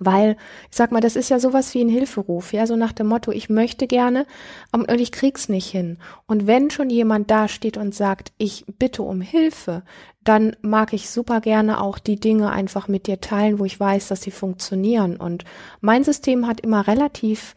Weil, 0.00 0.36
ich 0.70 0.76
sag 0.76 0.92
mal, 0.92 1.00
das 1.00 1.16
ist 1.16 1.28
ja 1.28 1.40
sowas 1.40 1.74
wie 1.74 1.80
ein 1.80 1.88
Hilferuf, 1.88 2.52
ja, 2.52 2.66
so 2.66 2.76
nach 2.76 2.92
dem 2.92 3.08
Motto, 3.08 3.32
ich 3.32 3.48
möchte 3.48 3.86
gerne 3.86 4.26
und 4.72 5.00
ich 5.00 5.10
krieg's 5.10 5.48
nicht 5.48 5.68
hin. 5.68 5.98
Und 6.26 6.46
wenn 6.46 6.70
schon 6.70 6.90
jemand 6.90 7.30
da 7.30 7.48
steht 7.48 7.76
und 7.76 7.94
sagt, 7.94 8.32
ich 8.38 8.64
bitte 8.78 9.02
um 9.02 9.20
Hilfe, 9.20 9.82
dann 10.22 10.56
mag 10.62 10.92
ich 10.92 11.10
super 11.10 11.40
gerne 11.40 11.80
auch 11.80 11.98
die 11.98 12.20
Dinge 12.20 12.50
einfach 12.50 12.86
mit 12.86 13.06
dir 13.06 13.20
teilen, 13.20 13.58
wo 13.58 13.64
ich 13.64 13.80
weiß, 13.80 14.08
dass 14.08 14.22
sie 14.22 14.30
funktionieren. 14.30 15.16
Und 15.16 15.44
mein 15.80 16.04
System 16.04 16.46
hat 16.46 16.60
immer 16.60 16.86
relativ 16.86 17.56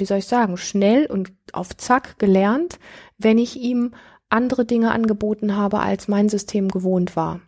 wie 0.00 0.04
soll 0.04 0.18
ich 0.18 0.26
sagen, 0.26 0.56
schnell 0.56 1.06
und 1.06 1.32
auf 1.52 1.76
Zack 1.76 2.18
gelernt, 2.18 2.78
wenn 3.18 3.38
ich 3.38 3.56
ihm 3.60 3.92
andere 4.28 4.64
Dinge 4.64 4.90
angeboten 4.90 5.56
habe, 5.56 5.80
als 5.80 6.08
mein 6.08 6.28
System 6.28 6.68
gewohnt 6.68 7.16
war. 7.16 7.40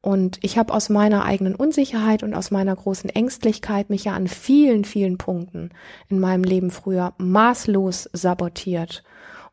Und 0.00 0.38
ich 0.42 0.56
habe 0.56 0.72
aus 0.72 0.88
meiner 0.88 1.24
eigenen 1.24 1.56
Unsicherheit 1.56 2.22
und 2.22 2.32
aus 2.32 2.52
meiner 2.52 2.76
großen 2.76 3.10
Ängstlichkeit 3.10 3.90
mich 3.90 4.04
ja 4.04 4.12
an 4.12 4.28
vielen, 4.28 4.84
vielen 4.84 5.18
Punkten 5.18 5.70
in 6.08 6.20
meinem 6.20 6.44
Leben 6.44 6.70
früher 6.70 7.14
maßlos 7.18 8.08
sabotiert. 8.12 9.02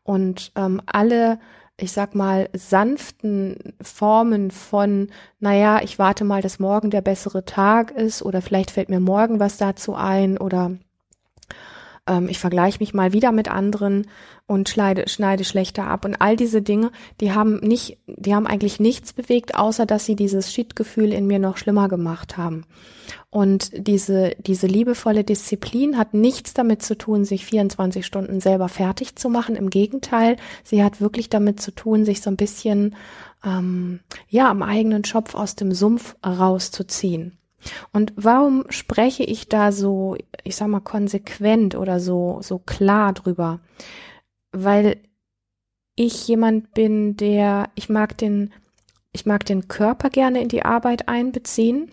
Und 0.04 0.52
ähm, 0.54 0.80
alle, 0.86 1.40
ich 1.76 1.90
sag 1.90 2.14
mal, 2.14 2.50
sanften 2.52 3.74
Formen 3.80 4.52
von, 4.52 5.08
naja, 5.40 5.80
ich 5.82 5.98
warte 5.98 6.24
mal, 6.24 6.40
dass 6.40 6.60
morgen 6.60 6.90
der 6.90 7.00
bessere 7.00 7.44
Tag 7.44 7.90
ist 7.90 8.22
oder 8.22 8.40
vielleicht 8.40 8.70
fällt 8.70 8.90
mir 8.90 9.00
morgen 9.00 9.40
was 9.40 9.56
dazu 9.56 9.96
ein 9.96 10.38
oder 10.38 10.76
ähm, 12.06 12.28
ich 12.28 12.38
vergleiche 12.38 12.78
mich 12.80 12.94
mal 12.94 13.12
wieder 13.12 13.32
mit 13.32 13.48
anderen 13.48 14.06
und 14.46 14.68
schneide, 14.68 15.08
schneide 15.08 15.44
schlechter 15.44 15.86
ab. 15.86 16.04
Und 16.04 16.16
all 16.16 16.36
diese 16.36 16.62
Dinge, 16.62 16.90
die 17.20 17.32
haben 17.32 17.56
nicht, 17.60 17.98
die 18.06 18.34
haben 18.34 18.46
eigentlich 18.46 18.80
nichts 18.80 19.12
bewegt, 19.12 19.54
außer 19.54 19.86
dass 19.86 20.04
sie 20.04 20.16
dieses 20.16 20.52
Shit-Gefühl 20.52 21.12
in 21.12 21.26
mir 21.26 21.38
noch 21.38 21.56
schlimmer 21.56 21.88
gemacht 21.88 22.36
haben. 22.36 22.64
Und 23.30 23.70
diese, 23.74 24.36
diese 24.38 24.66
liebevolle 24.66 25.24
Disziplin 25.24 25.98
hat 25.98 26.14
nichts 26.14 26.54
damit 26.54 26.82
zu 26.82 26.96
tun, 26.96 27.24
sich 27.24 27.44
24 27.44 28.04
Stunden 28.04 28.40
selber 28.40 28.68
fertig 28.68 29.16
zu 29.16 29.28
machen. 29.28 29.56
Im 29.56 29.70
Gegenteil, 29.70 30.36
sie 30.62 30.84
hat 30.84 31.00
wirklich 31.00 31.30
damit 31.30 31.60
zu 31.60 31.70
tun, 31.70 32.04
sich 32.04 32.20
so 32.20 32.30
ein 32.30 32.36
bisschen, 32.36 32.94
ähm, 33.44 34.00
ja, 34.28 34.50
am 34.50 34.62
eigenen 34.62 35.04
Schopf 35.04 35.34
aus 35.34 35.56
dem 35.56 35.72
Sumpf 35.72 36.16
rauszuziehen. 36.24 37.38
Und 37.92 38.12
warum 38.16 38.64
spreche 38.70 39.24
ich 39.24 39.48
da 39.48 39.72
so, 39.72 40.16
ich 40.42 40.56
sag 40.56 40.68
mal, 40.68 40.80
konsequent 40.80 41.74
oder 41.74 42.00
so, 42.00 42.38
so 42.42 42.58
klar 42.58 43.12
drüber? 43.12 43.60
Weil 44.52 44.98
ich 45.96 46.26
jemand 46.26 46.74
bin, 46.74 47.16
der, 47.16 47.70
ich 47.74 47.88
mag 47.88 48.18
den, 48.18 48.52
ich 49.12 49.26
mag 49.26 49.44
den 49.46 49.68
Körper 49.68 50.10
gerne 50.10 50.42
in 50.42 50.48
die 50.48 50.64
Arbeit 50.64 51.08
einbeziehen. 51.08 51.90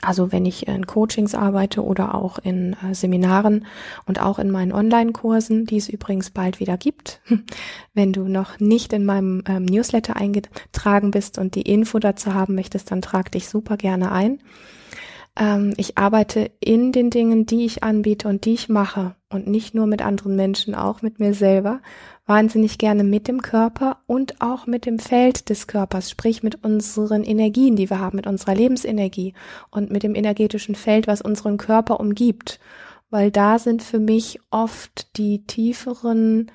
Also 0.00 0.32
wenn 0.32 0.46
ich 0.46 0.66
in 0.68 0.86
Coachings 0.86 1.34
arbeite 1.34 1.84
oder 1.84 2.14
auch 2.14 2.38
in 2.38 2.74
äh, 2.82 2.94
Seminaren 2.94 3.66
und 4.06 4.20
auch 4.20 4.38
in 4.38 4.50
meinen 4.50 4.72
Online-Kursen, 4.72 5.66
die 5.66 5.76
es 5.76 5.88
übrigens 5.88 6.30
bald 6.30 6.60
wieder 6.60 6.78
gibt. 6.78 7.20
Wenn 7.94 8.12
du 8.12 8.26
noch 8.26 8.58
nicht 8.58 8.94
in 8.94 9.04
meinem 9.04 9.44
ähm, 9.46 9.66
Newsletter 9.66 10.16
eingetragen 10.16 11.10
bist 11.10 11.36
und 11.38 11.54
die 11.54 11.62
Info 11.62 11.98
dazu 11.98 12.32
haben 12.32 12.54
möchtest, 12.54 12.90
dann 12.90 13.02
trag 13.02 13.30
dich 13.32 13.48
super 13.48 13.76
gerne 13.76 14.12
ein. 14.12 14.38
Ähm, 15.38 15.72
ich 15.76 15.98
arbeite 15.98 16.50
in 16.60 16.92
den 16.92 17.10
Dingen, 17.10 17.46
die 17.46 17.64
ich 17.64 17.82
anbiete 17.82 18.28
und 18.28 18.44
die 18.44 18.54
ich 18.54 18.68
mache 18.68 19.14
und 19.30 19.46
nicht 19.46 19.74
nur 19.74 19.86
mit 19.86 20.02
anderen 20.02 20.36
Menschen, 20.36 20.74
auch 20.74 21.02
mit 21.02 21.20
mir 21.20 21.34
selber, 21.34 21.80
wahnsinnig 22.26 22.78
gerne 22.78 23.02
mit 23.02 23.28
dem 23.28 23.42
Körper 23.42 23.98
und 24.06 24.40
auch 24.40 24.66
mit 24.66 24.86
dem 24.86 24.98
Feld 24.98 25.48
des 25.48 25.66
Körpers, 25.66 26.10
sprich 26.10 26.42
mit 26.42 26.64
unseren 26.64 27.24
Energien, 27.24 27.76
die 27.76 27.88
wir 27.88 27.98
haben, 27.98 28.16
mit 28.16 28.26
unserer 28.26 28.54
Lebensenergie 28.54 29.34
und 29.70 29.90
mit 29.90 30.02
dem 30.02 30.14
energetischen 30.14 30.74
Feld, 30.74 31.06
was 31.06 31.22
unseren 31.22 31.56
Körper 31.56 31.98
umgibt. 31.98 32.60
Weil 33.10 33.30
da 33.30 33.58
sind 33.58 33.82
für 33.82 33.98
mich 33.98 34.40
oft 34.50 35.18
die 35.18 35.44
tieferen 35.46 36.50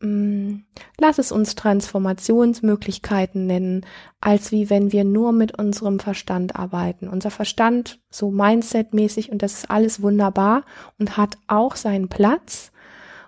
lass 0.00 1.18
es 1.18 1.32
uns 1.32 1.56
Transformationsmöglichkeiten 1.56 3.46
nennen, 3.46 3.84
als 4.20 4.52
wie 4.52 4.70
wenn 4.70 4.92
wir 4.92 5.02
nur 5.02 5.32
mit 5.32 5.58
unserem 5.58 5.98
Verstand 5.98 6.54
arbeiten. 6.54 7.08
Unser 7.08 7.30
Verstand, 7.30 7.98
so 8.08 8.30
Mindset-mäßig, 8.30 9.32
und 9.32 9.42
das 9.42 9.54
ist 9.54 9.70
alles 9.70 10.00
wunderbar 10.00 10.62
und 10.98 11.16
hat 11.16 11.36
auch 11.48 11.74
seinen 11.74 12.08
Platz. 12.08 12.70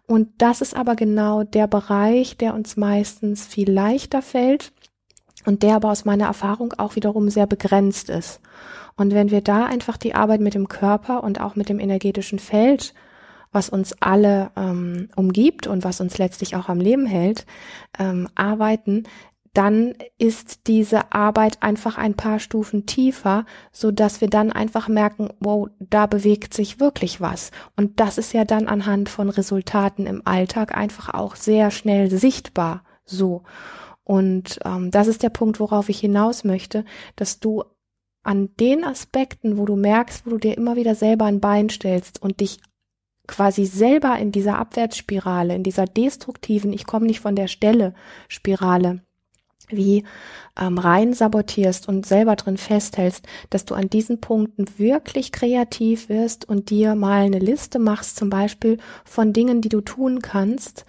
Und 0.07 0.29
das 0.39 0.61
ist 0.61 0.77
aber 0.77 0.95
genau 0.95 1.43
der 1.43 1.67
Bereich, 1.67 2.37
der 2.37 2.55
uns 2.55 2.77
meistens 2.77 3.47
viel 3.47 3.71
leichter 3.71 4.23
fällt 4.23 4.73
und 5.47 5.63
der 5.63 5.77
aber 5.77 5.91
aus 5.91 6.05
meiner 6.05 6.27
Erfahrung 6.27 6.73
auch 6.79 6.95
wiederum 6.95 7.31
sehr 7.31 7.47
begrenzt 7.47 8.11
ist. 8.11 8.41
Und 8.97 9.13
wenn 9.15 9.31
wir 9.31 9.41
da 9.41 9.67
einfach 9.67 9.97
die 9.97 10.15
Arbeit 10.15 10.41
mit 10.41 10.55
dem 10.55 10.69
Körper 10.69 11.25
und 11.25 11.41
auch 11.41 11.57
mit 11.57 11.69
dem 11.69 11.81
energetischen 11.81 12.39
Feld 12.39 12.93
was 13.53 13.69
uns 13.69 13.95
alle 14.01 14.51
ähm, 14.57 15.09
umgibt 15.17 15.67
und 15.67 15.85
was 15.85 16.01
uns 16.01 16.19
letztlich 16.19 16.57
auch 16.57 16.69
am 16.69 16.81
Leben 16.81 17.07
hält, 17.07 17.47
ähm, 17.99 18.29
arbeiten, 18.35 19.05
dann 19.53 19.95
ist 20.19 20.69
diese 20.69 21.13
Arbeit 21.13 21.61
einfach 21.61 21.99
ein 21.99 22.15
paar 22.15 22.39
Stufen 22.39 22.87
tiefer, 22.87 23.47
so 23.73 23.91
dass 23.91 24.21
wir 24.21 24.29
dann 24.29 24.53
einfach 24.53 24.87
merken, 24.87 25.31
wow, 25.41 25.69
da 25.81 26.07
bewegt 26.07 26.55
sich 26.55 26.79
wirklich 26.79 27.21
was. 27.21 27.51
Und 27.77 27.99
das 27.99 28.17
ist 28.17 28.33
ja 28.33 28.45
dann 28.45 28.69
anhand 28.69 29.09
von 29.09 29.29
Resultaten 29.29 30.07
im 30.07 30.23
Alltag 30.25 30.77
einfach 30.77 31.13
auch 31.13 31.35
sehr 31.35 31.73
schnell 31.73 32.11
sichtbar. 32.11 32.85
So. 33.05 33.43
Und 34.05 34.61
ähm, 34.65 34.93
das 34.93 35.09
ist 35.09 35.23
der 35.25 35.31
Punkt, 35.31 35.59
worauf 35.59 35.89
ich 35.89 35.99
hinaus 35.99 36.45
möchte, 36.45 36.85
dass 37.17 37.41
du 37.41 37.65
an 38.23 38.51
den 38.61 38.85
Aspekten, 38.85 39.59
wo 39.59 39.65
du 39.65 39.77
merkst, 39.77 40.27
wo 40.27 40.31
du 40.31 40.39
dir 40.39 40.57
immer 40.57 40.77
wieder 40.77 40.95
selber 40.95 41.25
ein 41.25 41.41
Bein 41.41 41.71
stellst 41.71 42.23
und 42.23 42.41
dich 42.41 42.61
quasi 43.31 43.65
selber 43.65 44.19
in 44.19 44.33
dieser 44.33 44.59
Abwärtsspirale, 44.59 45.55
in 45.55 45.63
dieser 45.63 45.85
destruktiven, 45.85 46.73
ich 46.73 46.85
komme 46.85 47.07
nicht 47.07 47.21
von 47.21 47.37
der 47.37 47.47
Stelle 47.47 47.95
Spirale, 48.29 49.03
wie 49.69 50.05
ähm, 50.61 50.79
rein 50.79 51.15
sabotierst 51.15 51.89
und 51.89 52.05
selber 52.05 52.35
drin 52.35 52.57
festhältst, 52.57 53.25
dass 53.49 53.65
du 53.65 53.77
an 53.77 53.89
diesen 53.89 54.21
Punkten 54.21 54.67
wirklich 54.79 55.31
kreativ 55.31 56.09
wirst 56.09 56.49
und 56.49 56.71
dir 56.71 56.97
mal 56.97 57.23
eine 57.23 57.39
Liste 57.39 57.79
machst, 57.79 58.17
zum 58.17 58.31
Beispiel 58.31 58.79
von 59.05 59.33
Dingen, 59.33 59.61
die 59.61 59.69
du 59.69 59.81
tun 59.81 60.23
kannst, 60.23 60.85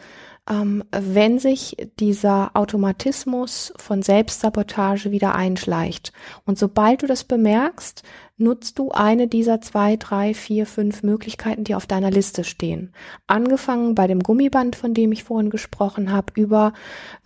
ähm, 0.51 0.83
wenn 0.91 1.39
sich 1.39 1.77
dieser 1.99 2.51
Automatismus 2.55 3.73
von 3.77 4.01
Selbstsabotage 4.01 5.11
wieder 5.11 5.33
einschleicht. 5.33 6.11
Und 6.45 6.59
sobald 6.59 7.03
du 7.03 7.07
das 7.07 7.23
bemerkst, 7.23 8.03
nutzt 8.37 8.77
du 8.77 8.91
eine 8.91 9.27
dieser 9.27 9.61
zwei, 9.61 9.95
drei, 9.95 10.33
vier, 10.33 10.65
fünf 10.65 11.03
Möglichkeiten, 11.03 11.63
die 11.63 11.75
auf 11.75 11.85
deiner 11.85 12.11
Liste 12.11 12.43
stehen. 12.43 12.91
Angefangen 13.27 13.95
bei 13.95 14.07
dem 14.07 14.19
Gummiband, 14.19 14.75
von 14.75 14.93
dem 14.93 15.11
ich 15.11 15.23
vorhin 15.23 15.51
gesprochen 15.51 16.11
habe, 16.11 16.33
über, 16.35 16.73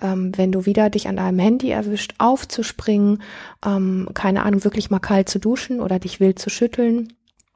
ähm, 0.01 0.31
wenn 0.35 0.51
du 0.51 0.65
wieder 0.65 0.89
dich 0.89 1.07
an 1.07 1.17
deinem 1.17 1.39
Handy 1.39 1.71
erwischt, 1.71 2.13
aufzuspringen, 2.19 3.23
ähm, 3.65 4.09
keine 4.13 4.43
Ahnung, 4.43 4.63
wirklich 4.63 4.91
mal 4.91 4.99
kalt 4.99 5.29
zu 5.29 5.39
duschen 5.39 5.79
oder 5.79 5.99
dich 5.99 6.19
wild 6.19 6.37
zu 6.37 6.49
schütteln 6.49 7.13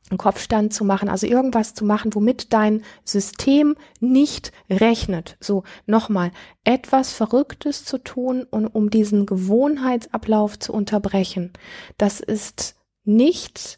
einen 0.10 0.18
Kopfstand 0.18 0.74
zu 0.74 0.84
machen, 0.84 1.10
also 1.10 1.28
irgendwas 1.28 1.74
zu 1.74 1.86
machen, 1.86 2.14
womit 2.14 2.54
dein 2.54 2.84
System 3.04 3.76
nicht 4.00 4.52
rechnet. 4.70 5.38
So, 5.40 5.64
nochmal, 5.86 6.32
etwas 6.64 7.14
Verrücktes 7.14 7.86
zu 7.86 7.98
tun 7.98 8.46
und 8.50 8.68
um 8.68 8.90
diesen 8.90 9.26
Gewohnheitsablauf 9.26 10.60
zu 10.60 10.74
unterbrechen. 10.74 11.54
Das 11.98 12.20
ist 12.20 12.76
nicht 13.04 13.78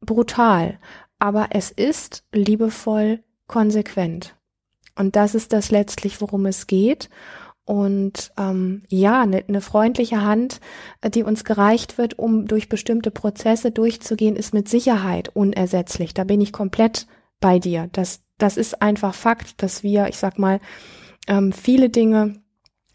brutal, 0.00 0.78
aber 1.18 1.48
es 1.50 1.70
ist 1.70 2.24
liebevoll 2.32 3.22
konsequent. 3.46 4.36
Und 4.96 5.16
das 5.16 5.34
ist 5.34 5.52
das 5.52 5.70
letztlich, 5.70 6.20
worum 6.20 6.46
es 6.46 6.66
geht. 6.66 7.08
Und 7.70 8.32
ähm, 8.36 8.82
ja, 8.88 9.22
eine 9.22 9.44
ne 9.46 9.60
freundliche 9.60 10.22
Hand, 10.22 10.58
äh, 11.02 11.08
die 11.08 11.22
uns 11.22 11.44
gereicht 11.44 11.98
wird, 11.98 12.18
um 12.18 12.48
durch 12.48 12.68
bestimmte 12.68 13.12
Prozesse 13.12 13.70
durchzugehen, 13.70 14.34
ist 14.34 14.52
mit 14.52 14.68
Sicherheit 14.68 15.30
unersetzlich. 15.34 16.12
Da 16.12 16.24
bin 16.24 16.40
ich 16.40 16.52
komplett 16.52 17.06
bei 17.38 17.60
dir. 17.60 17.88
Das, 17.92 18.22
das 18.38 18.56
ist 18.56 18.82
einfach 18.82 19.14
Fakt, 19.14 19.62
dass 19.62 19.84
wir, 19.84 20.08
ich 20.08 20.16
sag 20.16 20.36
mal, 20.36 20.58
ähm, 21.28 21.52
viele 21.52 21.90
Dinge, 21.90 22.42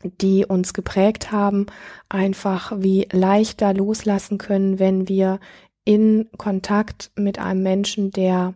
die 0.03 0.45
uns 0.45 0.73
geprägt 0.73 1.31
haben, 1.31 1.67
einfach 2.09 2.73
wie 2.75 3.07
leichter 3.13 3.73
loslassen 3.73 4.37
können, 4.37 4.77
wenn 4.77 5.07
wir 5.07 5.39
in 5.85 6.27
Kontakt 6.37 7.11
mit 7.15 7.39
einem 7.39 7.63
Menschen, 7.63 8.11
der 8.11 8.55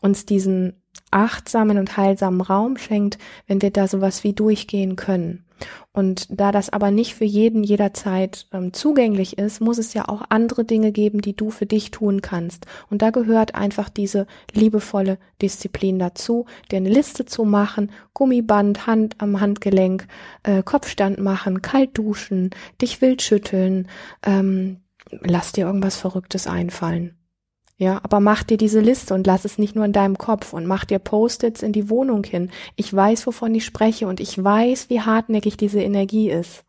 uns 0.00 0.26
diesen 0.26 0.82
achtsamen 1.12 1.78
und 1.78 1.96
heilsamen 1.96 2.40
Raum 2.40 2.76
schenkt, 2.76 3.18
wenn 3.46 3.62
wir 3.62 3.70
da 3.70 3.86
sowas 3.86 4.24
wie 4.24 4.32
durchgehen 4.32 4.96
können. 4.96 5.43
Und 5.92 6.26
da 6.28 6.50
das 6.50 6.70
aber 6.70 6.90
nicht 6.90 7.14
für 7.14 7.24
jeden 7.24 7.62
jederzeit 7.62 8.46
ähm, 8.52 8.72
zugänglich 8.72 9.38
ist, 9.38 9.60
muss 9.60 9.78
es 9.78 9.94
ja 9.94 10.08
auch 10.08 10.22
andere 10.28 10.64
Dinge 10.64 10.92
geben, 10.92 11.20
die 11.20 11.36
du 11.36 11.50
für 11.50 11.66
dich 11.66 11.90
tun 11.90 12.20
kannst. 12.20 12.66
Und 12.90 13.02
da 13.02 13.10
gehört 13.10 13.54
einfach 13.54 13.88
diese 13.88 14.26
liebevolle 14.52 15.18
Disziplin 15.40 15.98
dazu, 15.98 16.46
dir 16.70 16.78
eine 16.78 16.90
Liste 16.90 17.24
zu 17.24 17.44
machen, 17.44 17.92
Gummiband, 18.12 18.86
Hand 18.86 19.16
am 19.18 19.40
Handgelenk, 19.40 20.06
äh, 20.42 20.62
Kopfstand 20.62 21.18
machen, 21.18 21.62
kalt 21.62 21.96
duschen, 21.96 22.50
dich 22.82 23.00
wild 23.00 23.22
schütteln, 23.22 23.88
ähm, 24.24 24.80
lass 25.10 25.52
dir 25.52 25.66
irgendwas 25.66 25.96
Verrücktes 25.96 26.46
einfallen. 26.46 27.16
Ja, 27.76 28.00
aber 28.04 28.20
mach 28.20 28.44
dir 28.44 28.56
diese 28.56 28.80
Liste 28.80 29.14
und 29.14 29.26
lass 29.26 29.44
es 29.44 29.58
nicht 29.58 29.74
nur 29.74 29.84
in 29.84 29.92
deinem 29.92 30.16
Kopf 30.16 30.52
und 30.52 30.66
mach 30.66 30.84
dir 30.84 31.00
Post-its 31.00 31.62
in 31.62 31.72
die 31.72 31.90
Wohnung 31.90 32.22
hin. 32.22 32.50
Ich 32.76 32.94
weiß, 32.94 33.26
wovon 33.26 33.54
ich 33.54 33.64
spreche 33.64 34.06
und 34.06 34.20
ich 34.20 34.42
weiß, 34.42 34.90
wie 34.90 35.00
hartnäckig 35.00 35.56
diese 35.56 35.82
Energie 35.82 36.30
ist. 36.30 36.64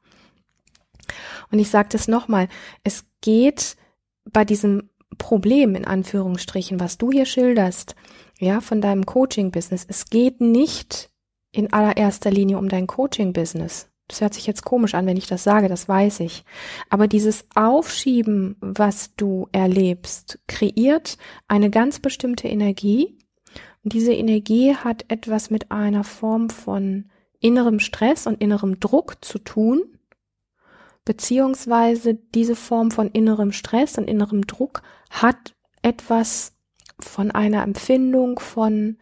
Und 1.52 1.60
ich 1.60 1.70
sage 1.70 1.90
das 1.92 2.08
nochmal, 2.08 2.48
es 2.84 3.06
geht 3.22 3.78
bei 4.32 4.44
diesem 4.44 4.90
Problem 5.20 5.76
in 5.76 5.86
Anführungsstrichen, 5.86 6.80
was 6.80 6.98
du 6.98 7.12
hier 7.12 7.26
schilderst, 7.26 7.96
ja, 8.40 8.60
von 8.60 8.82
deinem 8.82 9.06
Coaching-Business, 9.06 9.86
es 9.88 10.10
geht 10.10 10.42
nicht 10.42 11.10
in 11.52 11.72
allererster 11.72 12.32
Linie 12.32 12.58
um 12.58 12.68
dein 12.68 12.88
Coaching-Business. 12.88 13.90
Das 14.08 14.22
hört 14.22 14.36
sich 14.36 14.46
jetzt 14.46 14.64
komisch 14.64 14.94
an, 14.94 15.08
wenn 15.08 15.18
ich 15.18 15.28
das 15.28 15.44
sage, 15.44 15.68
das 15.68 15.90
weiß 15.90 16.20
ich. 16.20 16.46
Aber 16.90 17.08
dieses 17.08 17.46
Aufschieben, 17.56 18.56
was 18.62 19.16
du 19.16 19.48
erlebst, 19.52 20.40
kreiert 20.48 21.18
eine 21.48 21.70
ganz 21.72 22.00
bestimmte 22.00 22.48
Energie. 22.48 23.18
Und 23.84 23.94
diese 23.94 24.14
Energie 24.14 24.76
hat 24.76 25.06
etwas 25.08 25.50
mit 25.50 25.72
einer 25.72 26.04
Form 26.04 26.50
von 26.50 27.06
innerem 27.40 27.80
Stress 27.80 28.28
und 28.28 28.42
innerem 28.42 28.80
Druck 28.80 29.24
zu 29.24 29.40
tun, 29.40 29.84
beziehungsweise 31.04 32.16
diese 32.16 32.56
Form 32.56 32.92
von 32.92 33.10
innerem 33.10 33.52
Stress 33.52 33.98
und 33.98 34.08
innerem 34.08 34.46
Druck 34.48 34.82
hat 35.10 35.56
etwas 35.82 36.54
von 37.00 37.32
einer 37.32 37.64
Empfindung 37.64 38.40
von 38.40 38.98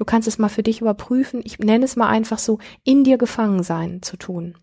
du 0.00 0.06
kannst 0.06 0.26
es 0.26 0.38
mal 0.38 0.48
für 0.48 0.62
dich 0.62 0.80
überprüfen, 0.80 1.42
ich 1.44 1.58
nenne 1.58 1.84
es 1.84 1.94
mal 1.94 2.08
einfach 2.08 2.38
so, 2.38 2.58
in 2.84 3.04
dir 3.04 3.18
gefangen 3.18 3.62
sein 3.62 4.00
zu 4.00 4.16
tun. 4.16 4.56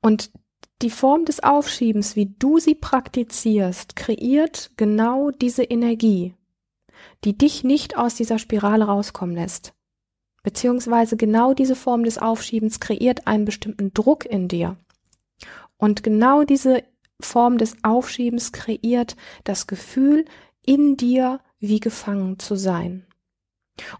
Und 0.00 0.32
die 0.80 0.88
Form 0.88 1.26
des 1.26 1.42
Aufschiebens, 1.42 2.16
wie 2.16 2.34
du 2.38 2.58
sie 2.58 2.74
praktizierst, 2.74 3.96
kreiert 3.96 4.70
genau 4.78 5.30
diese 5.30 5.64
Energie, 5.64 6.34
die 7.24 7.36
dich 7.36 7.62
nicht 7.62 7.98
aus 7.98 8.14
dieser 8.14 8.38
Spirale 8.38 8.86
rauskommen 8.86 9.36
lässt. 9.36 9.74
Beziehungsweise 10.42 11.18
genau 11.18 11.52
diese 11.52 11.76
Form 11.76 12.04
des 12.04 12.16
Aufschiebens 12.16 12.80
kreiert 12.80 13.26
einen 13.26 13.44
bestimmten 13.44 13.92
Druck 13.92 14.24
in 14.24 14.48
dir. 14.48 14.78
Und 15.76 16.02
genau 16.02 16.44
diese 16.44 16.84
Form 17.20 17.58
des 17.58 17.76
Aufschiebens 17.84 18.52
kreiert 18.52 19.14
das 19.44 19.66
Gefühl, 19.66 20.24
in 20.64 20.96
dir 20.96 21.40
wie 21.58 21.80
gefangen 21.80 22.38
zu 22.38 22.56
sein. 22.56 23.04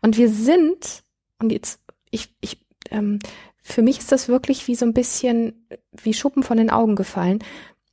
Und 0.00 0.16
wir 0.16 0.28
sind, 0.28 1.02
und 1.38 1.52
jetzt, 1.52 1.80
ich, 2.10 2.34
ich, 2.40 2.58
ähm, 2.90 3.18
für 3.62 3.82
mich 3.82 3.98
ist 3.98 4.12
das 4.12 4.28
wirklich 4.28 4.66
wie 4.68 4.74
so 4.74 4.84
ein 4.84 4.94
bisschen 4.94 5.66
wie 6.02 6.14
Schuppen 6.14 6.42
von 6.42 6.56
den 6.56 6.70
Augen 6.70 6.96
gefallen. 6.96 7.40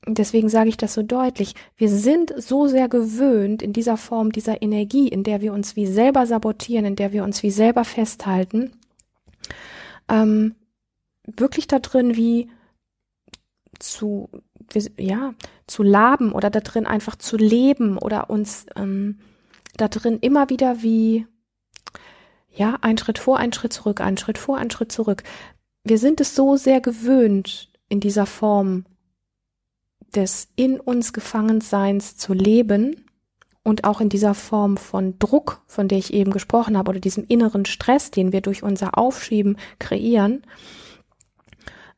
Deswegen 0.08 0.48
sage 0.48 0.70
ich 0.70 0.78
das 0.78 0.94
so 0.94 1.04
deutlich. 1.04 1.54
Wir 1.76 1.90
sind 1.90 2.34
so 2.38 2.68
sehr 2.68 2.88
gewöhnt 2.88 3.62
in 3.62 3.74
dieser 3.74 3.98
Form 3.98 4.32
dieser 4.32 4.62
Energie, 4.62 5.10
in 5.10 5.24
der 5.24 5.42
wir 5.42 5.52
uns 5.52 5.76
wie 5.76 5.86
selber 5.86 6.26
sabotieren, 6.26 6.86
in 6.86 6.96
der 6.96 7.12
wir 7.12 7.24
uns 7.24 7.44
wie 7.44 7.52
selber 7.52 7.84
festhalten, 7.84 8.72
ähm, 10.08 10.56
wirklich 11.26 11.68
da 11.68 11.80
drin 11.80 12.16
wie 12.16 12.50
zu, 13.80 14.30
ja, 14.98 15.34
zu 15.68 15.84
laben 15.84 16.32
oder 16.32 16.50
da 16.50 16.62
drin 16.62 16.86
einfach 16.86 17.18
zu 17.18 17.36
leben 17.36 17.98
oder 17.98 18.30
uns 18.30 18.66
ähm, 18.76 19.20
da 19.76 19.90
drin 19.90 20.20
immer 20.22 20.50
wieder 20.50 20.82
wie 20.82 21.28
ja, 22.58 22.78
ein 22.82 22.98
Schritt 22.98 23.20
vor, 23.20 23.38
ein 23.38 23.54
Schritt 23.54 23.74
zurück, 23.74 24.02
ein 24.02 24.18
Schritt 24.18 24.38
vor, 24.38 24.58
ein 24.58 24.72
Schritt 24.72 24.92
zurück. 24.92 25.24
Wir 25.84 26.00
sind 26.00 26.20
es 26.20 26.36
so 26.36 26.58
sehr 26.58 26.82
gewöhnt, 26.82 27.70
in 27.88 28.00
dieser 28.00 28.26
Form 28.26 28.86
des 30.16 30.50
in 30.56 30.80
uns 30.80 31.14
Gefangenseins 31.14 32.18
zu 32.18 32.34
leben 32.34 33.06
und 33.64 33.84
auch 33.84 34.02
in 34.02 34.10
dieser 34.10 34.34
Form 34.34 34.78
von 34.78 35.20
Druck, 35.20 35.62
von 35.68 35.88
der 35.88 35.98
ich 35.98 36.14
eben 36.14 36.32
gesprochen 36.32 36.78
habe, 36.78 36.90
oder 36.90 37.00
diesem 37.00 37.26
inneren 37.28 37.66
Stress, 37.66 38.12
den 38.12 38.32
wir 38.32 38.42
durch 38.42 38.64
unser 38.64 38.98
Aufschieben 38.98 39.58
kreieren, 39.80 40.42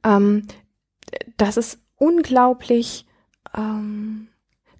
ähm, 0.03 0.47
dass 1.37 1.57
es 1.57 1.79
unglaublich 1.95 3.05
ähm, 3.55 4.27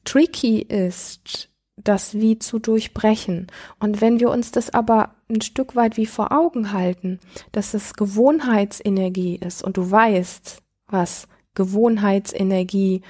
tricky 0.03 0.61
ist, 0.61 1.49
das 1.89 2.13
wie 2.13 2.37
zu 2.37 2.59
durchbrechen. 2.59 3.47
Und 3.79 3.99
wenn 3.99 4.19
wir 4.19 4.29
uns 4.29 4.51
das 4.51 4.69
aber 4.69 5.15
ein 5.27 5.41
Stück 5.41 5.75
weit 5.75 5.97
wie 5.97 6.05
vor 6.05 6.31
Augen 6.31 6.71
halten, 6.71 7.19
dass 7.51 7.73
es 7.73 7.95
Gewohnheitsenergie 7.95 9.37
ist 9.37 9.63
und 9.63 9.77
du 9.77 9.89
weißt, 9.89 10.61
was 10.87 11.27
Gewohnheitsenergie, 11.55 13.01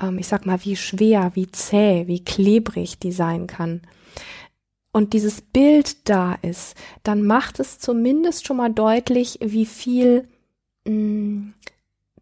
ähm, 0.00 0.18
ich 0.18 0.28
sag 0.28 0.46
mal, 0.46 0.64
wie 0.64 0.76
schwer, 0.76 1.32
wie 1.34 1.50
zäh, 1.50 2.06
wie 2.06 2.22
klebrig 2.22 3.00
die 3.00 3.10
sein 3.10 3.48
kann. 3.48 3.82
Und 4.92 5.14
dieses 5.14 5.40
Bild 5.40 6.08
da 6.08 6.34
ist, 6.34 6.76
dann 7.02 7.24
macht 7.24 7.58
es 7.58 7.80
zumindest 7.80 8.46
schon 8.46 8.58
mal 8.58 8.72
deutlich, 8.72 9.38
wie 9.42 9.66
viel 9.66 10.28
mh, 10.86 10.92
mm, 10.92 11.54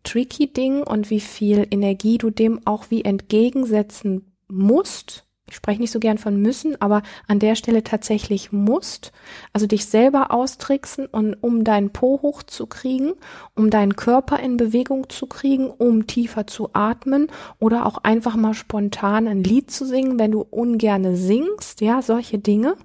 tricky 0.02 0.46
Ding 0.50 0.82
und 0.82 1.10
wie 1.10 1.20
viel 1.20 1.66
Energie 1.70 2.16
du 2.16 2.30
dem 2.30 2.66
auch 2.66 2.86
wie 2.90 3.04
entgegensetzen 3.04 4.32
musst. 4.48 5.25
Ich 5.48 5.54
spreche 5.54 5.80
nicht 5.80 5.92
so 5.92 6.00
gern 6.00 6.18
von 6.18 6.42
müssen, 6.42 6.80
aber 6.80 7.02
an 7.28 7.38
der 7.38 7.54
Stelle 7.54 7.84
tatsächlich 7.84 8.50
musst. 8.50 9.12
Also 9.52 9.68
dich 9.68 9.86
selber 9.86 10.32
austricksen 10.32 11.06
und 11.06 11.34
um 11.34 11.62
deinen 11.62 11.90
Po 11.90 12.20
hochzukriegen, 12.20 13.12
um 13.54 13.70
deinen 13.70 13.94
Körper 13.94 14.40
in 14.40 14.56
Bewegung 14.56 15.08
zu 15.08 15.26
kriegen, 15.26 15.70
um 15.70 16.08
tiefer 16.08 16.48
zu 16.48 16.70
atmen 16.72 17.28
oder 17.60 17.86
auch 17.86 17.98
einfach 17.98 18.34
mal 18.34 18.54
spontan 18.54 19.28
ein 19.28 19.44
Lied 19.44 19.70
zu 19.70 19.86
singen, 19.86 20.18
wenn 20.18 20.32
du 20.32 20.40
ungerne 20.40 21.16
singst, 21.16 21.80
ja, 21.80 22.02
solche 22.02 22.40
Dinge, 22.40 22.76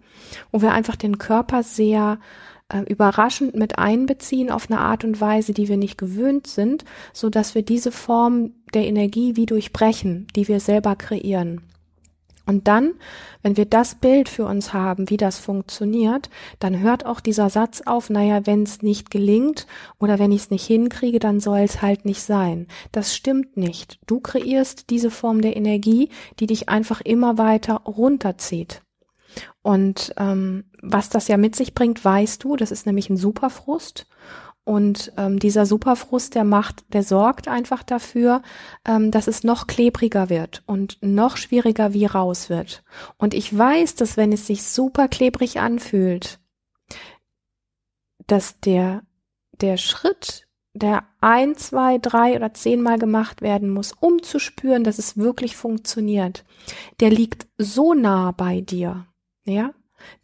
wo 0.52 0.62
wir 0.62 0.71
einfach 0.71 0.95
den 0.95 1.17
Körper 1.17 1.63
sehr 1.63 2.19
äh, 2.69 2.82
überraschend 2.82 3.56
mit 3.56 3.80
einbeziehen 3.80 4.52
auf 4.52 4.69
eine 4.69 4.82
Art 4.82 5.04
und 5.04 5.19
Weise, 5.19 5.54
die 5.54 5.67
wir 5.67 5.78
nicht 5.78 5.97
gewöhnt 5.97 6.45
sind, 6.45 6.86
so 7.12 7.32
dass 7.32 7.56
wir 7.56 7.63
diese 7.63 7.91
Form 7.91 8.52
der 8.76 8.86
Energie 8.86 9.36
wie 9.36 9.47
durchbrechen, 9.47 10.28
die 10.36 10.47
wir 10.47 10.60
selber 10.60 10.95
kreieren. 10.95 11.62
Und 12.52 12.68
dann, 12.68 12.96
wenn 13.44 13.56
wir 13.56 13.64
das 13.64 13.96
Bild 13.96 14.28
für 14.28 14.44
uns 14.44 14.74
haben, 14.74 15.10
wie 15.10 15.16
das 15.16 15.40
funktioniert, 15.40 16.30
dann 16.60 16.82
hört 16.82 17.06
auch 17.06 17.22
dieser 17.22 17.50
Satz 17.50 17.82
auf, 17.86 18.10
naja, 18.10 18.46
wenn 18.46 18.64
es 18.64 18.82
nicht 18.82 19.10
gelingt 19.10 19.68
oder 20.00 20.20
wenn 20.20 20.34
ich 20.34 20.42
es 20.42 20.50
nicht 20.50 20.66
hinkriege, 20.66 21.20
dann 21.20 21.40
soll 21.40 21.60
es 21.60 21.82
halt 21.82 22.04
nicht 22.04 22.22
sein. 22.22 22.68
Das 22.92 23.16
stimmt 23.16 23.56
nicht. 23.56 24.00
Du 24.06 24.20
kreierst 24.20 24.90
diese 24.90 25.12
Form 25.12 25.40
der 25.40 25.56
Energie, 25.56 26.10
die 26.42 26.46
dich 26.46 26.68
einfach 26.68 27.00
immer 27.00 27.38
weiter 27.38 27.76
runterzieht. 27.86 28.82
Und 29.62 30.14
ähm, 30.18 30.66
was 30.82 31.08
das 31.08 31.30
ja 31.30 31.38
mit 31.38 31.56
sich 31.56 31.74
bringt, 31.74 32.04
weißt 32.04 32.44
du, 32.44 32.58
das 32.58 32.72
ist 32.72 32.86
nämlich 32.86 33.10
ein 33.10 33.16
Superfrust. 33.16 34.08
Und 34.63 35.12
ähm, 35.17 35.39
dieser 35.39 35.65
Superfrust, 35.65 36.36
der 36.36 36.43
macht, 36.43 36.84
der 36.93 37.04
sorgt 37.04 37.47
einfach 37.47 37.82
dafür, 37.82 38.41
ähm, 38.86 39.10
dass 39.10 39.28
es 39.28 39.43
noch 39.43 39.65
klebriger 39.65 40.30
wird 40.30 40.63
und 40.67 40.97
noch 41.02 41.38
schwieriger 41.38 41.93
wie 41.93 42.06
raus 42.06 42.50
wird. 42.50 42.84
Und 43.17 43.34
ich 43.34 43.56
weiß, 43.58 43.95
dass 43.95 44.17
wenn 44.17 44.32
es 44.32 44.45
sich 44.47 44.63
super 44.63 45.08
klebrig 45.08 45.60
anfühlt, 45.60 46.39
dass 48.28 48.60
der, 48.60 49.02
der 49.60 49.78
Schritt, 49.78 50.47
der 50.74 51.06
ein, 51.19 51.56
zwei, 51.56 51.97
drei 51.97 52.36
oder 52.36 52.54
zehnmal 52.54 53.00
gemacht 53.00 53.41
werden 53.41 53.69
muss, 53.69 53.93
um 54.00 54.21
zu 54.21 54.39
spüren, 54.39 54.84
dass 54.84 55.00
es 55.00 55.17
wirklich 55.17 55.58
funktioniert, 55.58 56.45
der 57.00 57.10
liegt 57.10 57.47
so 57.58 57.93
nah 57.93 58.32
bei 58.32 58.62
dir 58.62 59.08
ja, 59.45 59.74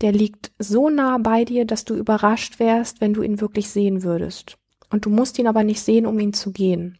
der 0.02 0.12
liegt 0.12 0.52
so 0.60 0.90
nah 0.90 1.18
bei 1.18 1.46
dir, 1.46 1.66
dass 1.66 1.86
du 1.86 1.96
überrascht 1.96 2.60
wärst, 2.60 3.02
wenn 3.02 3.14
du 3.14 3.22
ihn 3.22 3.42
wirklich 3.42 3.70
sehen 3.70 4.04
würdest. 4.04 4.58
Und 4.90 5.06
du 5.06 5.10
musst 5.10 5.38
ihn 5.40 5.48
aber 5.48 5.64
nicht 5.64 5.82
sehen, 5.82 6.06
um 6.06 6.20
ihn 6.20 6.34
zu 6.34 6.52
gehen. 6.52 6.98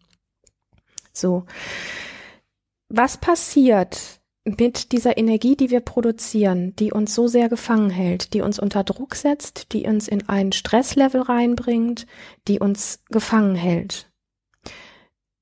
So. 1.14 1.46
Was 2.90 3.18
passiert 3.18 4.20
mit 4.46 4.92
dieser 4.92 5.18
Energie, 5.18 5.56
die 5.56 5.70
wir 5.70 5.82
produzieren, 5.82 6.74
die 6.78 6.92
uns 6.92 7.14
so 7.14 7.28
sehr 7.28 7.50
gefangen 7.50 7.90
hält, 7.90 8.34
die 8.34 8.42
uns 8.42 8.60
unter 8.60 8.84
Druck 8.84 9.16
setzt, 9.16 9.74
die 9.74 9.86
uns 9.86 10.08
in 10.08 10.30
ein 10.30 10.52
Stresslevel 10.52 11.22
reinbringt, 11.22 12.08
die 12.48 12.60
uns 12.60 13.04
gefangen 13.10 13.56
hält? 13.56 14.10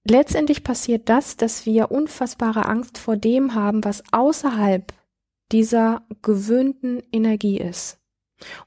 Letztendlich 0.07 0.63
passiert 0.63 1.09
das, 1.09 1.35
dass 1.35 1.65
wir 1.65 1.91
unfassbare 1.91 2.67
Angst 2.67 2.99
vor 2.99 3.17
dem 3.17 3.55
haben, 3.55 3.83
was 3.83 4.03
außerhalb 4.11 4.93
dieser 5.51 6.05
gewöhnten 6.21 7.01
Energie 7.11 7.57
ist. 7.57 7.99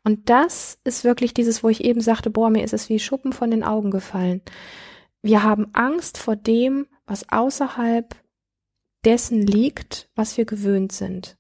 Und 0.05 0.31
das 0.31 0.79
ist 0.85 1.05
wirklich 1.05 1.35
dieses, 1.35 1.63
wo 1.63 1.69
ich 1.69 1.85
eben 1.85 2.01
sagte, 2.01 2.31
boah, 2.31 2.51
mir 2.51 2.65
ist 2.65 2.73
es 2.73 2.89
wie 2.89 2.99
Schuppen 2.99 3.33
von 3.33 3.51
den 3.51 3.63
Augen 3.63 3.91
gefallen. 3.91 4.41
Wir 5.23 5.43
haben 5.43 5.69
Angst 5.75 6.19
vor 6.19 6.37
dem, 6.37 6.87
was 7.07 7.29
außerhalb 7.29 8.15
dessen 9.05 9.43
liegt, 9.43 10.09
was 10.15 10.37
wir 10.37 10.45
gewöhnt 10.45 10.93
sind. 10.93 11.37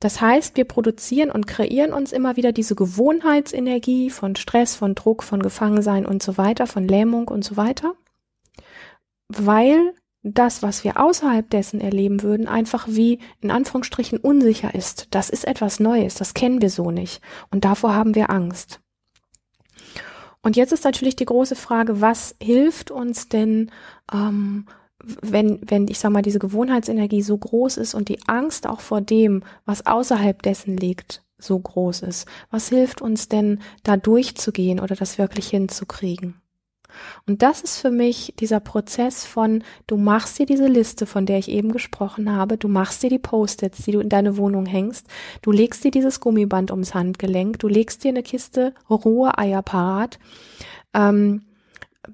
Das 0.00 0.20
heißt, 0.20 0.56
wir 0.56 0.64
produzieren 0.64 1.30
und 1.30 1.46
kreieren 1.46 1.92
uns 1.92 2.12
immer 2.12 2.36
wieder 2.36 2.52
diese 2.52 2.74
Gewohnheitsenergie 2.74 4.10
von 4.10 4.36
Stress, 4.36 4.76
von 4.76 4.94
Druck, 4.94 5.22
von 5.22 5.42
Gefangensein 5.42 6.04
und 6.04 6.22
so 6.22 6.36
weiter, 6.36 6.66
von 6.66 6.86
Lähmung 6.86 7.28
und 7.28 7.44
so 7.44 7.56
weiter, 7.56 7.94
weil 9.28 9.94
das, 10.34 10.62
was 10.62 10.84
wir 10.84 11.00
außerhalb 11.00 11.48
dessen 11.48 11.80
erleben 11.80 12.22
würden, 12.22 12.48
einfach 12.48 12.86
wie 12.88 13.20
in 13.40 13.50
Anführungsstrichen 13.50 14.18
unsicher 14.18 14.74
ist. 14.74 15.08
Das 15.10 15.30
ist 15.30 15.46
etwas 15.46 15.80
Neues, 15.80 16.14
das 16.14 16.34
kennen 16.34 16.60
wir 16.60 16.70
so 16.70 16.90
nicht. 16.90 17.20
Und 17.50 17.64
davor 17.64 17.94
haben 17.94 18.14
wir 18.14 18.30
Angst. 18.30 18.80
Und 20.42 20.56
jetzt 20.56 20.72
ist 20.72 20.84
natürlich 20.84 21.16
die 21.16 21.24
große 21.24 21.56
Frage, 21.56 22.00
was 22.00 22.36
hilft 22.40 22.90
uns 22.90 23.28
denn, 23.28 23.70
ähm, 24.12 24.66
wenn, 25.02 25.60
wenn, 25.66 25.88
ich 25.88 25.98
sag 25.98 26.10
mal, 26.10 26.22
diese 26.22 26.38
Gewohnheitsenergie 26.38 27.22
so 27.22 27.36
groß 27.36 27.76
ist 27.76 27.94
und 27.94 28.08
die 28.08 28.20
Angst 28.28 28.66
auch 28.66 28.80
vor 28.80 29.00
dem, 29.00 29.42
was 29.64 29.86
außerhalb 29.86 30.40
dessen 30.42 30.76
liegt, 30.76 31.24
so 31.38 31.58
groß 31.58 32.02
ist. 32.02 32.26
Was 32.50 32.68
hilft 32.68 33.02
uns 33.02 33.28
denn, 33.28 33.60
da 33.82 33.96
durchzugehen 33.96 34.80
oder 34.80 34.94
das 34.94 35.18
wirklich 35.18 35.48
hinzukriegen? 35.48 36.40
Und 37.26 37.42
das 37.42 37.60
ist 37.60 37.78
für 37.78 37.90
mich 37.90 38.34
dieser 38.38 38.60
Prozess 38.60 39.24
von, 39.24 39.62
du 39.86 39.96
machst 39.96 40.38
dir 40.38 40.46
diese 40.46 40.66
Liste, 40.66 41.06
von 41.06 41.26
der 41.26 41.38
ich 41.38 41.48
eben 41.48 41.72
gesprochen 41.72 42.32
habe, 42.32 42.56
du 42.56 42.68
machst 42.68 43.02
dir 43.02 43.10
die 43.10 43.18
Post-its, 43.18 43.84
die 43.84 43.92
du 43.92 44.00
in 44.00 44.08
deine 44.08 44.36
Wohnung 44.36 44.66
hängst, 44.66 45.06
du 45.42 45.52
legst 45.52 45.84
dir 45.84 45.90
dieses 45.90 46.20
Gummiband 46.20 46.70
ums 46.70 46.94
Handgelenk, 46.94 47.58
du 47.58 47.68
legst 47.68 48.04
dir 48.04 48.08
eine 48.08 48.22
Kiste 48.22 48.74
rohe 48.88 49.36
Eier 49.38 49.62
parat, 49.62 50.18
ähm, 50.94 51.42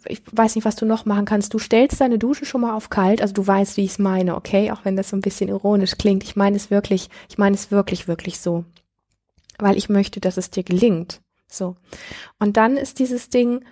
ich 0.07 0.23
weiß 0.31 0.55
nicht, 0.55 0.65
was 0.65 0.77
du 0.77 0.87
noch 0.87 1.05
machen 1.05 1.25
kannst. 1.25 1.55
Du 1.55 1.59
stellst 1.59 2.01
deine 2.01 2.19
Dusche 2.19 2.45
schon 2.45 2.63
mal 2.63 2.75
auf 2.75 2.91
kalt, 2.91 3.21
also 3.21 3.35
du 3.35 3.47
weißt, 3.47 3.77
wie 3.77 3.85
ich 3.85 3.93
es 3.93 3.99
meine, 3.99 4.37
okay? 4.37 4.71
Auch 4.71 4.85
wenn 4.85 4.97
das 4.97 5.11
so 5.11 5.17
ein 5.17 5.21
bisschen 5.21 5.49
ironisch 5.49 5.97
klingt. 5.99 6.25
Ich 6.25 6.37
meine 6.37 6.57
es 6.57 6.71
wirklich, 6.71 7.11
ich 7.29 7.39
meine 7.39 7.55
es 7.55 7.71
wirklich, 7.71 8.09
wirklich 8.09 8.41
so. 8.41 8.65
Weil 9.59 9.77
ich 9.77 9.89
möchte, 9.89 10.21
dass 10.21 10.37
es 10.37 10.51
dir 10.51 10.63
gelingt. 10.63 11.21
So. 11.47 11.77
Und 12.39 12.57
dann 12.57 12.77
ist 12.77 12.99
dieses 12.99 13.29
Ding, 13.29 13.65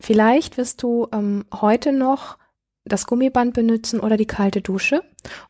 Vielleicht 0.00 0.56
wirst 0.56 0.82
du 0.82 1.08
ähm, 1.12 1.44
heute 1.52 1.92
noch 1.92 2.38
das 2.84 3.06
Gummiband 3.06 3.54
benutzen 3.54 4.00
oder 4.00 4.16
die 4.16 4.26
kalte 4.26 4.62
Dusche 4.62 5.02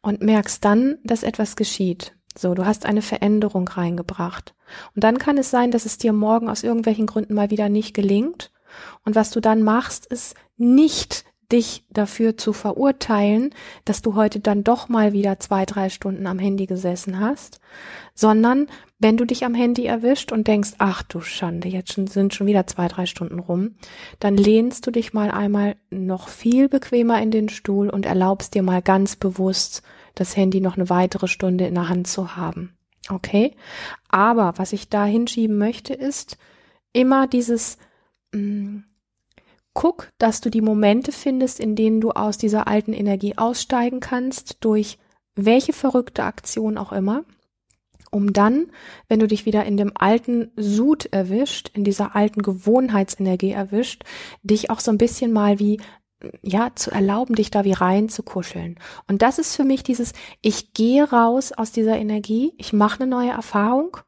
und 0.02 0.22
merkst 0.22 0.64
dann, 0.64 0.98
dass 1.04 1.22
etwas 1.22 1.56
geschieht. 1.56 2.16
So, 2.37 2.54
du 2.54 2.66
hast 2.66 2.87
eine 2.87 3.02
Veränderung 3.02 3.68
reingebracht. 3.68 4.54
Und 4.94 5.04
dann 5.04 5.18
kann 5.18 5.38
es 5.38 5.50
sein, 5.50 5.70
dass 5.70 5.87
es 5.87 5.98
dir 5.98 6.12
morgen 6.12 6.48
aus 6.48 6.62
irgendwelchen 6.62 7.06
Gründen 7.06 7.34
mal 7.34 7.50
wieder 7.50 7.68
nicht 7.68 7.94
gelingt. 7.94 8.52
Und 9.04 9.14
was 9.14 9.30
du 9.30 9.40
dann 9.40 9.62
machst, 9.62 10.06
ist 10.06 10.34
nicht 10.56 11.24
dich 11.50 11.84
dafür 11.90 12.37
zu 12.37 12.52
verurteilen, 12.52 13.54
dass 13.84 14.02
du 14.02 14.14
heute 14.14 14.40
dann 14.40 14.64
doch 14.64 14.88
mal 14.88 15.12
wieder 15.12 15.40
zwei, 15.40 15.64
drei 15.64 15.88
Stunden 15.88 16.26
am 16.26 16.38
Handy 16.38 16.66
gesessen 16.66 17.20
hast, 17.20 17.61
sondern 18.14 18.66
wenn 18.98 19.16
du 19.16 19.24
dich 19.24 19.44
am 19.44 19.54
Handy 19.54 19.87
erwischt 19.87 20.30
und 20.32 20.46
denkst, 20.46 20.72
ach 20.78 21.02
du 21.02 21.20
Schande, 21.20 21.68
jetzt 21.68 21.94
sind 21.94 22.34
schon 22.34 22.46
wieder 22.46 22.66
zwei, 22.66 22.88
drei 22.88 23.06
Stunden 23.06 23.38
rum, 23.38 23.76
dann 24.18 24.37
lehnst 24.37 24.87
du 24.87 24.90
dich 24.90 25.14
mal 25.14 25.30
einmal 25.30 25.76
noch 25.90 26.28
viel 26.28 26.68
bequemer 26.68 27.22
in 27.22 27.30
den 27.30 27.48
Stuhl 27.48 27.88
und 27.88 28.04
erlaubst 28.04 28.54
dir 28.54 28.62
mal 28.62 28.82
ganz 28.82 29.16
bewusst, 29.16 29.82
das 30.14 30.37
Handy 30.37 30.61
noch 30.61 30.76
eine 30.76 30.90
weitere 30.90 31.28
Stunde 31.28 31.66
in 31.66 31.74
der 31.74 31.88
Hand 31.88 32.08
zu 32.08 32.37
haben. 32.37 32.76
Okay? 33.08 33.54
Aber 34.08 34.54
was 34.56 34.72
ich 34.72 34.88
da 34.88 35.04
hinschieben 35.04 35.56
möchte, 35.56 35.94
ist 35.94 36.37
immer 36.92 37.26
dieses, 37.26 37.78
mh, 38.32 38.40
mm, 38.40 38.84
guck, 39.79 40.11
dass 40.19 40.41
du 40.41 40.51
die 40.51 40.61
Momente 40.61 41.12
findest, 41.12 41.61
in 41.61 41.77
denen 41.77 42.01
du 42.01 42.11
aus 42.11 42.37
dieser 42.37 42.67
alten 42.67 42.93
Energie 42.93 43.38
aussteigen 43.38 44.01
kannst, 44.01 44.57
durch 44.64 44.99
welche 45.37 45.73
verrückte 45.73 46.25
Aktion 46.25 46.77
auch 46.77 46.91
immer, 46.91 47.25
um 48.11 48.33
dann, 48.33 48.73
wenn 49.09 49.21
du 49.21 49.29
dich 49.29 49.47
wieder 49.47 49.64
in 49.67 49.77
dem 49.77 49.93
alten 49.95 50.51
Sud 50.57 51.07
erwischt, 51.12 51.71
in 51.75 51.85
dieser 51.85 52.17
alten 52.17 52.43
Gewohnheitsenergie 52.43 53.53
erwischt, 53.53 54.03
dich 54.43 54.69
auch 54.69 54.81
so 54.81 54.91
ein 54.91 54.99
bisschen 54.99 55.33
mal 55.33 55.61
wie 55.61 55.81
ja, 56.43 56.73
zu 56.75 56.91
erlauben, 56.91 57.37
dich 57.37 57.53
da 57.53 57.62
wie 57.62 57.71
rein 57.73 58.09
zu 58.09 58.25
kuscheln. 58.25 58.81
Und 59.07 59.23
das 59.23 59.38
ist 59.38 59.55
für 59.55 59.62
mich 59.62 59.85
dieses, 59.85 60.12
ich 60.43 60.73
gehe 60.73 61.09
raus 61.09 61.53
aus 61.53 61.71
dieser 61.71 61.97
Energie, 61.97 62.53
ich 62.59 62.73
mache 62.73 63.05
eine 63.05 63.11
neue 63.11 63.31
Erfahrung 63.31 63.99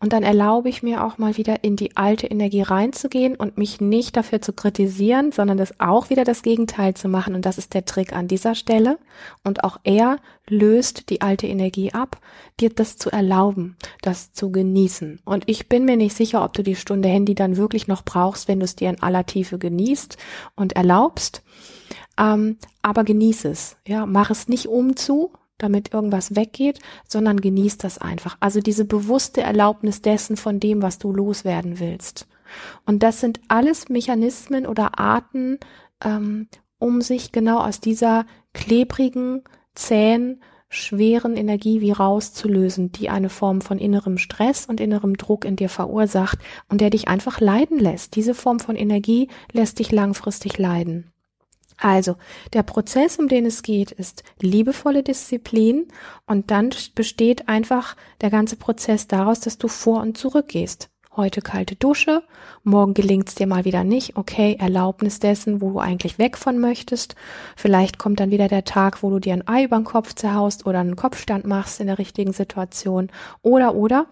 und 0.00 0.12
dann 0.12 0.22
erlaube 0.22 0.68
ich 0.68 0.82
mir 0.82 1.04
auch 1.04 1.18
mal 1.18 1.36
wieder 1.36 1.64
in 1.64 1.76
die 1.76 1.96
alte 1.96 2.26
Energie 2.26 2.62
reinzugehen 2.62 3.36
und 3.36 3.58
mich 3.58 3.80
nicht 3.80 4.16
dafür 4.16 4.40
zu 4.40 4.52
kritisieren, 4.52 5.32
sondern 5.32 5.58
das 5.58 5.78
auch 5.80 6.10
wieder 6.10 6.24
das 6.24 6.42
Gegenteil 6.42 6.94
zu 6.94 7.08
machen. 7.08 7.34
Und 7.34 7.46
das 7.46 7.58
ist 7.58 7.74
der 7.74 7.84
Trick 7.84 8.12
an 8.12 8.28
dieser 8.28 8.54
Stelle. 8.54 8.98
Und 9.44 9.64
auch 9.64 9.78
er 9.84 10.18
löst 10.48 11.10
die 11.10 11.20
alte 11.20 11.46
Energie 11.46 11.92
ab, 11.92 12.18
dir 12.60 12.70
das 12.70 12.96
zu 12.96 13.10
erlauben, 13.10 13.76
das 14.02 14.32
zu 14.32 14.50
genießen. 14.50 15.20
Und 15.24 15.44
ich 15.46 15.68
bin 15.68 15.84
mir 15.84 15.96
nicht 15.96 16.16
sicher, 16.16 16.44
ob 16.44 16.52
du 16.52 16.62
die 16.62 16.76
Stunde 16.76 17.08
Handy 17.08 17.34
dann 17.34 17.56
wirklich 17.56 17.88
noch 17.88 18.04
brauchst, 18.04 18.48
wenn 18.48 18.60
du 18.60 18.64
es 18.64 18.76
dir 18.76 18.90
in 18.90 19.02
aller 19.02 19.26
Tiefe 19.26 19.58
genießt 19.58 20.16
und 20.56 20.74
erlaubst. 20.74 21.42
Ähm, 22.18 22.58
aber 22.82 23.04
genieß 23.04 23.46
es. 23.46 23.76
Ja, 23.86 24.06
mach 24.06 24.30
es 24.30 24.48
nicht 24.48 24.66
um 24.68 24.96
zu, 24.96 25.32
damit 25.62 25.94
irgendwas 25.94 26.34
weggeht, 26.36 26.80
sondern 27.08 27.40
genieß 27.40 27.78
das 27.78 27.98
einfach. 27.98 28.36
Also 28.40 28.60
diese 28.60 28.84
bewusste 28.84 29.42
Erlaubnis 29.42 30.02
dessen 30.02 30.36
von 30.36 30.60
dem, 30.60 30.82
was 30.82 30.98
du 30.98 31.12
loswerden 31.12 31.80
willst. 31.80 32.26
Und 32.84 33.02
das 33.02 33.20
sind 33.20 33.40
alles 33.48 33.88
Mechanismen 33.88 34.66
oder 34.66 34.98
Arten, 34.98 35.58
ähm, 36.04 36.48
um 36.78 37.00
sich 37.00 37.32
genau 37.32 37.60
aus 37.60 37.80
dieser 37.80 38.26
klebrigen, 38.52 39.42
zähen, 39.74 40.42
schweren 40.68 41.36
Energie 41.36 41.80
wie 41.80 41.92
rauszulösen, 41.92 42.92
die 42.92 43.10
eine 43.10 43.28
Form 43.28 43.60
von 43.60 43.78
innerem 43.78 44.16
Stress 44.16 44.66
und 44.66 44.80
innerem 44.80 45.16
Druck 45.16 45.44
in 45.44 45.56
dir 45.56 45.68
verursacht 45.68 46.38
und 46.68 46.80
der 46.80 46.90
dich 46.90 47.08
einfach 47.08 47.40
leiden 47.40 47.78
lässt. 47.78 48.16
Diese 48.16 48.34
Form 48.34 48.58
von 48.58 48.74
Energie 48.74 49.28
lässt 49.52 49.78
dich 49.78 49.92
langfristig 49.92 50.58
leiden. 50.58 51.11
Also, 51.82 52.14
der 52.52 52.62
Prozess, 52.62 53.18
um 53.18 53.26
den 53.26 53.44
es 53.44 53.62
geht, 53.62 53.90
ist 53.90 54.22
liebevolle 54.40 55.02
Disziplin 55.02 55.88
und 56.26 56.52
dann 56.52 56.70
besteht 56.94 57.48
einfach 57.48 57.96
der 58.20 58.30
ganze 58.30 58.54
Prozess 58.54 59.08
daraus, 59.08 59.40
dass 59.40 59.58
du 59.58 59.66
vor 59.66 60.00
und 60.00 60.16
zurück 60.16 60.46
gehst 60.46 60.90
heute 61.16 61.42
kalte 61.42 61.76
Dusche, 61.76 62.22
morgen 62.64 62.94
gelingt's 62.94 63.34
dir 63.34 63.46
mal 63.46 63.64
wieder 63.64 63.84
nicht, 63.84 64.16
okay, 64.16 64.56
Erlaubnis 64.58 65.18
dessen, 65.18 65.60
wo 65.60 65.72
du 65.72 65.78
eigentlich 65.78 66.18
weg 66.18 66.38
von 66.38 66.58
möchtest. 66.58 67.16
Vielleicht 67.54 67.98
kommt 67.98 68.20
dann 68.20 68.30
wieder 68.30 68.48
der 68.48 68.64
Tag, 68.64 69.02
wo 69.02 69.10
du 69.10 69.18
dir 69.18 69.34
ein 69.34 69.46
Ei 69.46 69.64
über 69.64 69.76
den 69.76 69.84
Kopf 69.84 70.14
zerhaust 70.14 70.64
oder 70.64 70.80
einen 70.80 70.96
Kopfstand 70.96 71.46
machst 71.46 71.80
in 71.80 71.86
der 71.86 71.98
richtigen 71.98 72.32
Situation. 72.32 73.10
Oder, 73.42 73.74
oder, 73.74 74.06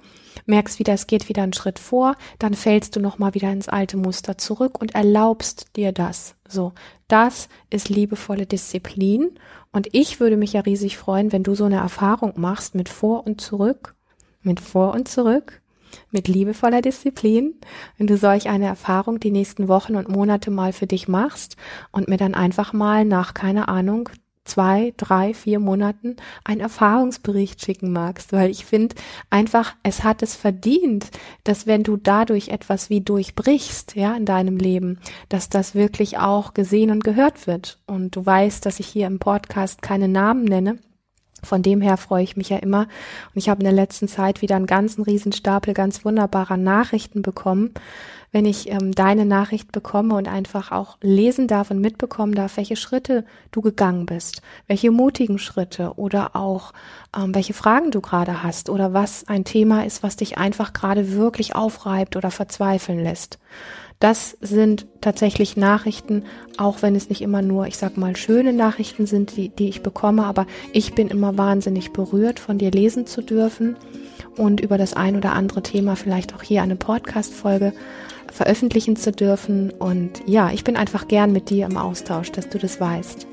merkst 0.47 0.79
wieder, 0.79 0.93
es 0.93 1.07
geht 1.07 1.29
wieder 1.29 1.43
einen 1.43 1.55
Schritt 1.55 1.79
vor, 1.79 2.17
dann 2.39 2.55
fällst 2.55 2.97
du 2.97 3.01
nochmal 3.01 3.35
wieder 3.35 3.51
ins 3.51 3.69
alte 3.69 3.97
Muster 3.97 4.37
zurück 4.37 4.81
und 4.81 4.95
erlaubst 4.95 5.77
dir 5.77 5.93
das. 5.93 6.35
So, 6.47 6.73
das 7.09 7.49
ist 7.71 7.89
liebevolle 7.89 8.47
Disziplin. 8.47 9.31
Und 9.73 9.89
ich 9.93 10.21
würde 10.21 10.37
mich 10.37 10.53
ja 10.53 10.61
riesig 10.61 10.99
freuen, 10.99 11.33
wenn 11.33 11.45
du 11.45 11.55
so 11.55 11.65
eine 11.65 11.77
Erfahrung 11.77 12.35
machst 12.37 12.75
mit 12.75 12.89
vor 12.89 13.27
und 13.27 13.41
zurück, 13.41 13.95
mit 14.43 14.61
vor 14.61 14.93
und 14.95 15.09
zurück 15.09 15.61
mit 16.11 16.29
liebevoller 16.29 16.83
Disziplin, 16.83 17.55
wenn 17.97 18.07
du 18.07 18.17
solch 18.17 18.49
eine 18.49 18.67
Erfahrung 18.67 19.21
die 19.21 19.31
nächsten 19.31 19.69
Wochen 19.69 19.97
und 19.97 20.09
Monate 20.09 20.51
mal 20.51 20.73
für 20.73 20.87
dich 20.87 21.09
machst 21.09 21.57
und 21.93 22.09
mir 22.09 22.17
dann 22.17 22.35
einfach 22.35 22.73
mal 22.73 23.05
nach, 23.05 23.35
keine 23.35 23.69
Ahnung, 23.69 24.09
zwei, 24.45 24.93
drei, 24.97 25.33
vier 25.33 25.61
Monaten 25.61 26.17
einen 26.45 26.61
Erfahrungsbericht 26.61 27.65
schicken 27.65 27.93
magst, 27.93 28.33
weil 28.33 28.51
ich 28.51 28.65
finde 28.65 28.97
einfach, 29.31 29.75
es 29.83 30.03
hat 30.03 30.23
es 30.23 30.35
verdient, 30.35 31.11
dass 31.45 31.67
wenn 31.67 31.83
du 31.83 31.97
dadurch 31.97 32.49
etwas 32.49 32.91
wie 32.91 33.01
durchbrichst, 33.01 33.95
ja, 33.95 34.15
in 34.17 34.25
deinem 34.25 34.57
Leben, 34.57 34.99
dass 35.29 35.49
das 35.49 35.75
wirklich 35.75 36.19
auch 36.19 36.55
gesehen 36.55 36.91
und 36.91 37.05
gehört 37.05 37.47
wird. 37.47 37.79
Und 37.87 38.17
du 38.17 38.27
weißt, 38.27 38.65
dass 38.67 38.81
ich 38.81 38.87
hier 38.87 39.07
im 39.07 39.19
Podcast 39.19 39.83
keine 39.83 40.09
Namen 40.09 40.45
nenne, 40.45 40.79
von 41.43 41.63
dem 41.63 41.81
her 41.81 41.97
freue 41.97 42.23
ich 42.23 42.37
mich 42.37 42.49
ja 42.49 42.59
immer. 42.59 42.83
Und 42.83 43.37
ich 43.37 43.49
habe 43.49 43.61
in 43.61 43.65
der 43.65 43.73
letzten 43.73 44.09
Zeit 44.09 44.43
wieder 44.43 44.57
einen 44.57 44.67
ganzen 44.67 45.03
Riesenstapel 45.03 45.75
ganz 45.75 46.05
wunderbarer 46.05 46.57
Nachrichten 46.57 47.23
bekommen. 47.23 47.73
Wenn 48.33 48.45
ich 48.45 48.71
ähm, 48.71 48.93
deine 48.93 49.25
Nachricht 49.25 49.73
bekomme 49.73 50.15
und 50.15 50.29
einfach 50.29 50.71
auch 50.71 50.99
lesen 51.01 51.49
darf 51.49 51.73
und 51.73 51.81
mitbekommen 51.81 52.35
darf, 52.35 52.57
welche 52.57 52.77
Schritte 52.77 53.25
du 53.51 53.61
gegangen 53.61 54.07
bist, 54.07 54.41
welche 54.69 54.93
mutigen 54.93 55.39
Schritte 55.39 55.95
oder 55.97 56.37
auch 56.37 56.73
ähm, 57.17 57.35
welche 57.35 57.55
Fragen 57.55 57.91
du 57.91 58.01
gerade 58.01 58.45
hast 58.45 58.71
oder 58.71 58.93
was 58.93 59.27
ein 59.27 59.45
Thema 59.45 59.85
ist, 59.85 60.05
was 60.05 60.15
dich 60.15 60.39
einfach 60.39 60.73
gerade 60.73 61.13
wirklich 61.13 61.57
aufreibt 61.57 62.15
oder 62.15 62.31
verzweifeln 62.31 63.03
lässt. 63.03 63.41
Das 64.01 64.39
sind 64.41 64.87
tatsächlich 65.03 65.59
Nachrichten, 65.59 66.25
auch 66.57 66.81
wenn 66.81 66.97
es 66.97 67.11
nicht 67.11 67.21
immer 67.21 67.43
nur, 67.43 67.67
ich 67.67 67.77
sag 67.77 67.99
mal, 67.99 68.17
schöne 68.17 68.55
Nachrichten 68.55 69.07
sind, 69.07 69.37
die, 69.37 69.51
die 69.51 69.69
ich 69.69 69.83
bekomme, 69.83 70.25
aber 70.25 70.47
ich 70.73 70.95
bin 70.95 71.09
immer 71.09 71.37
wahnsinnig 71.37 71.93
berührt, 71.93 72.41
von 72.41 72.57
dir 72.57 72.71
lesen 72.71 73.07
zu 73.07 73.21
dürfen 73.21 73.77
und 74.39 74.61
über 74.61 74.79
das 74.79 74.95
ein 74.95 75.17
oder 75.17 75.35
andere 75.35 75.63
Thema 75.63 75.97
vielleicht 75.97 76.35
auch 76.35 76.43
hier 76.43 76.63
eine 76.63 76.77
Podcast-Folge 76.77 77.75
veröffentlichen 78.33 78.97
zu 78.97 79.13
dürfen. 79.13 79.71
Und 79.71 80.23
ja, 80.27 80.51
ich 80.51 80.65
bin 80.65 80.77
einfach 80.77 81.07
gern 81.07 81.33
mit 81.33 81.51
dir 81.51 81.67
im 81.67 81.77
Austausch, 81.77 82.33
dass 82.33 82.49
du 82.49 82.59
das 82.59 82.81
weißt. 82.81 83.30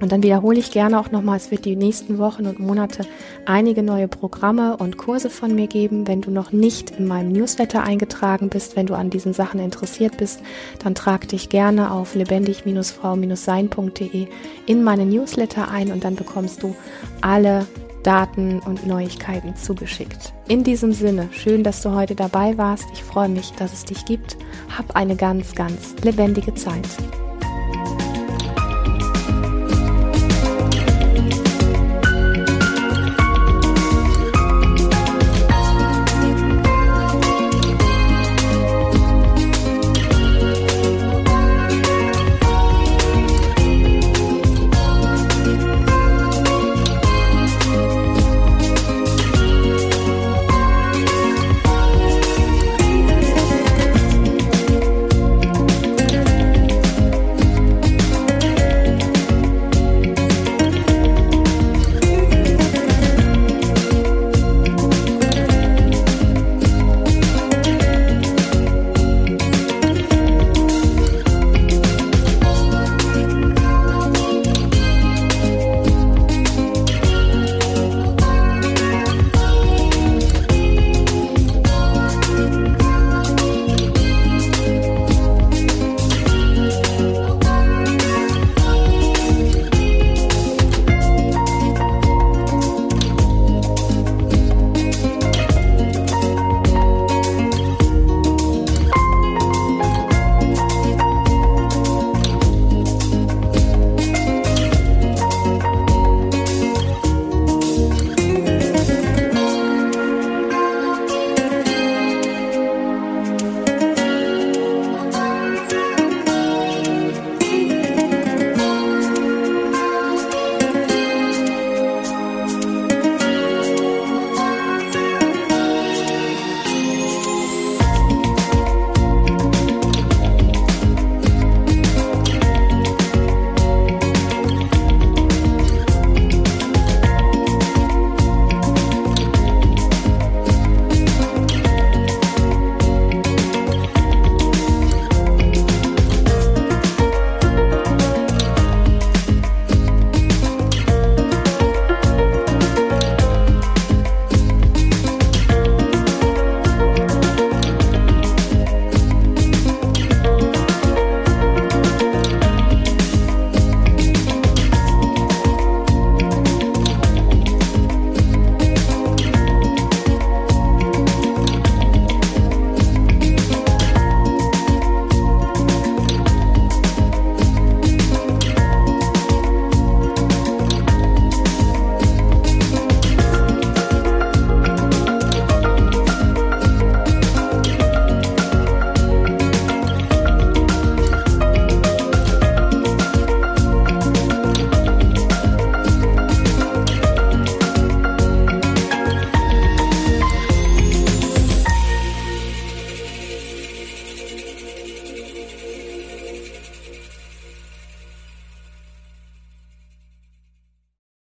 Und 0.00 0.12
dann 0.12 0.22
wiederhole 0.22 0.58
ich 0.58 0.70
gerne 0.70 0.98
auch 0.98 1.10
nochmal, 1.10 1.36
es 1.36 1.50
wird 1.50 1.66
die 1.66 1.76
nächsten 1.76 2.18
Wochen 2.18 2.46
und 2.46 2.58
Monate 2.58 3.04
einige 3.44 3.82
neue 3.82 4.08
Programme 4.08 4.76
und 4.76 4.96
Kurse 4.96 5.28
von 5.30 5.54
mir 5.54 5.66
geben. 5.66 6.08
Wenn 6.08 6.22
du 6.22 6.30
noch 6.30 6.52
nicht 6.52 6.92
in 6.92 7.06
meinem 7.06 7.32
Newsletter 7.32 7.82
eingetragen 7.82 8.48
bist, 8.48 8.76
wenn 8.76 8.86
du 8.86 8.94
an 8.94 9.10
diesen 9.10 9.34
Sachen 9.34 9.60
interessiert 9.60 10.16
bist, 10.16 10.40
dann 10.82 10.94
trag 10.94 11.28
dich 11.28 11.50
gerne 11.50 11.90
auf 11.90 12.14
lebendig-frau-sein.de 12.14 14.26
in 14.66 14.82
meine 14.82 15.04
Newsletter 15.04 15.70
ein 15.70 15.92
und 15.92 16.04
dann 16.04 16.16
bekommst 16.16 16.62
du 16.62 16.74
alle 17.20 17.66
Daten 18.02 18.60
und 18.60 18.86
Neuigkeiten 18.86 19.54
zugeschickt. 19.56 20.32
In 20.48 20.64
diesem 20.64 20.92
Sinne, 20.92 21.28
schön, 21.32 21.62
dass 21.62 21.82
du 21.82 21.94
heute 21.94 22.14
dabei 22.14 22.56
warst. 22.56 22.86
Ich 22.94 23.04
freue 23.04 23.28
mich, 23.28 23.52
dass 23.52 23.74
es 23.74 23.84
dich 23.84 24.06
gibt. 24.06 24.38
Hab 24.76 24.96
eine 24.96 25.16
ganz, 25.16 25.54
ganz 25.54 25.94
lebendige 26.02 26.54
Zeit. 26.54 26.88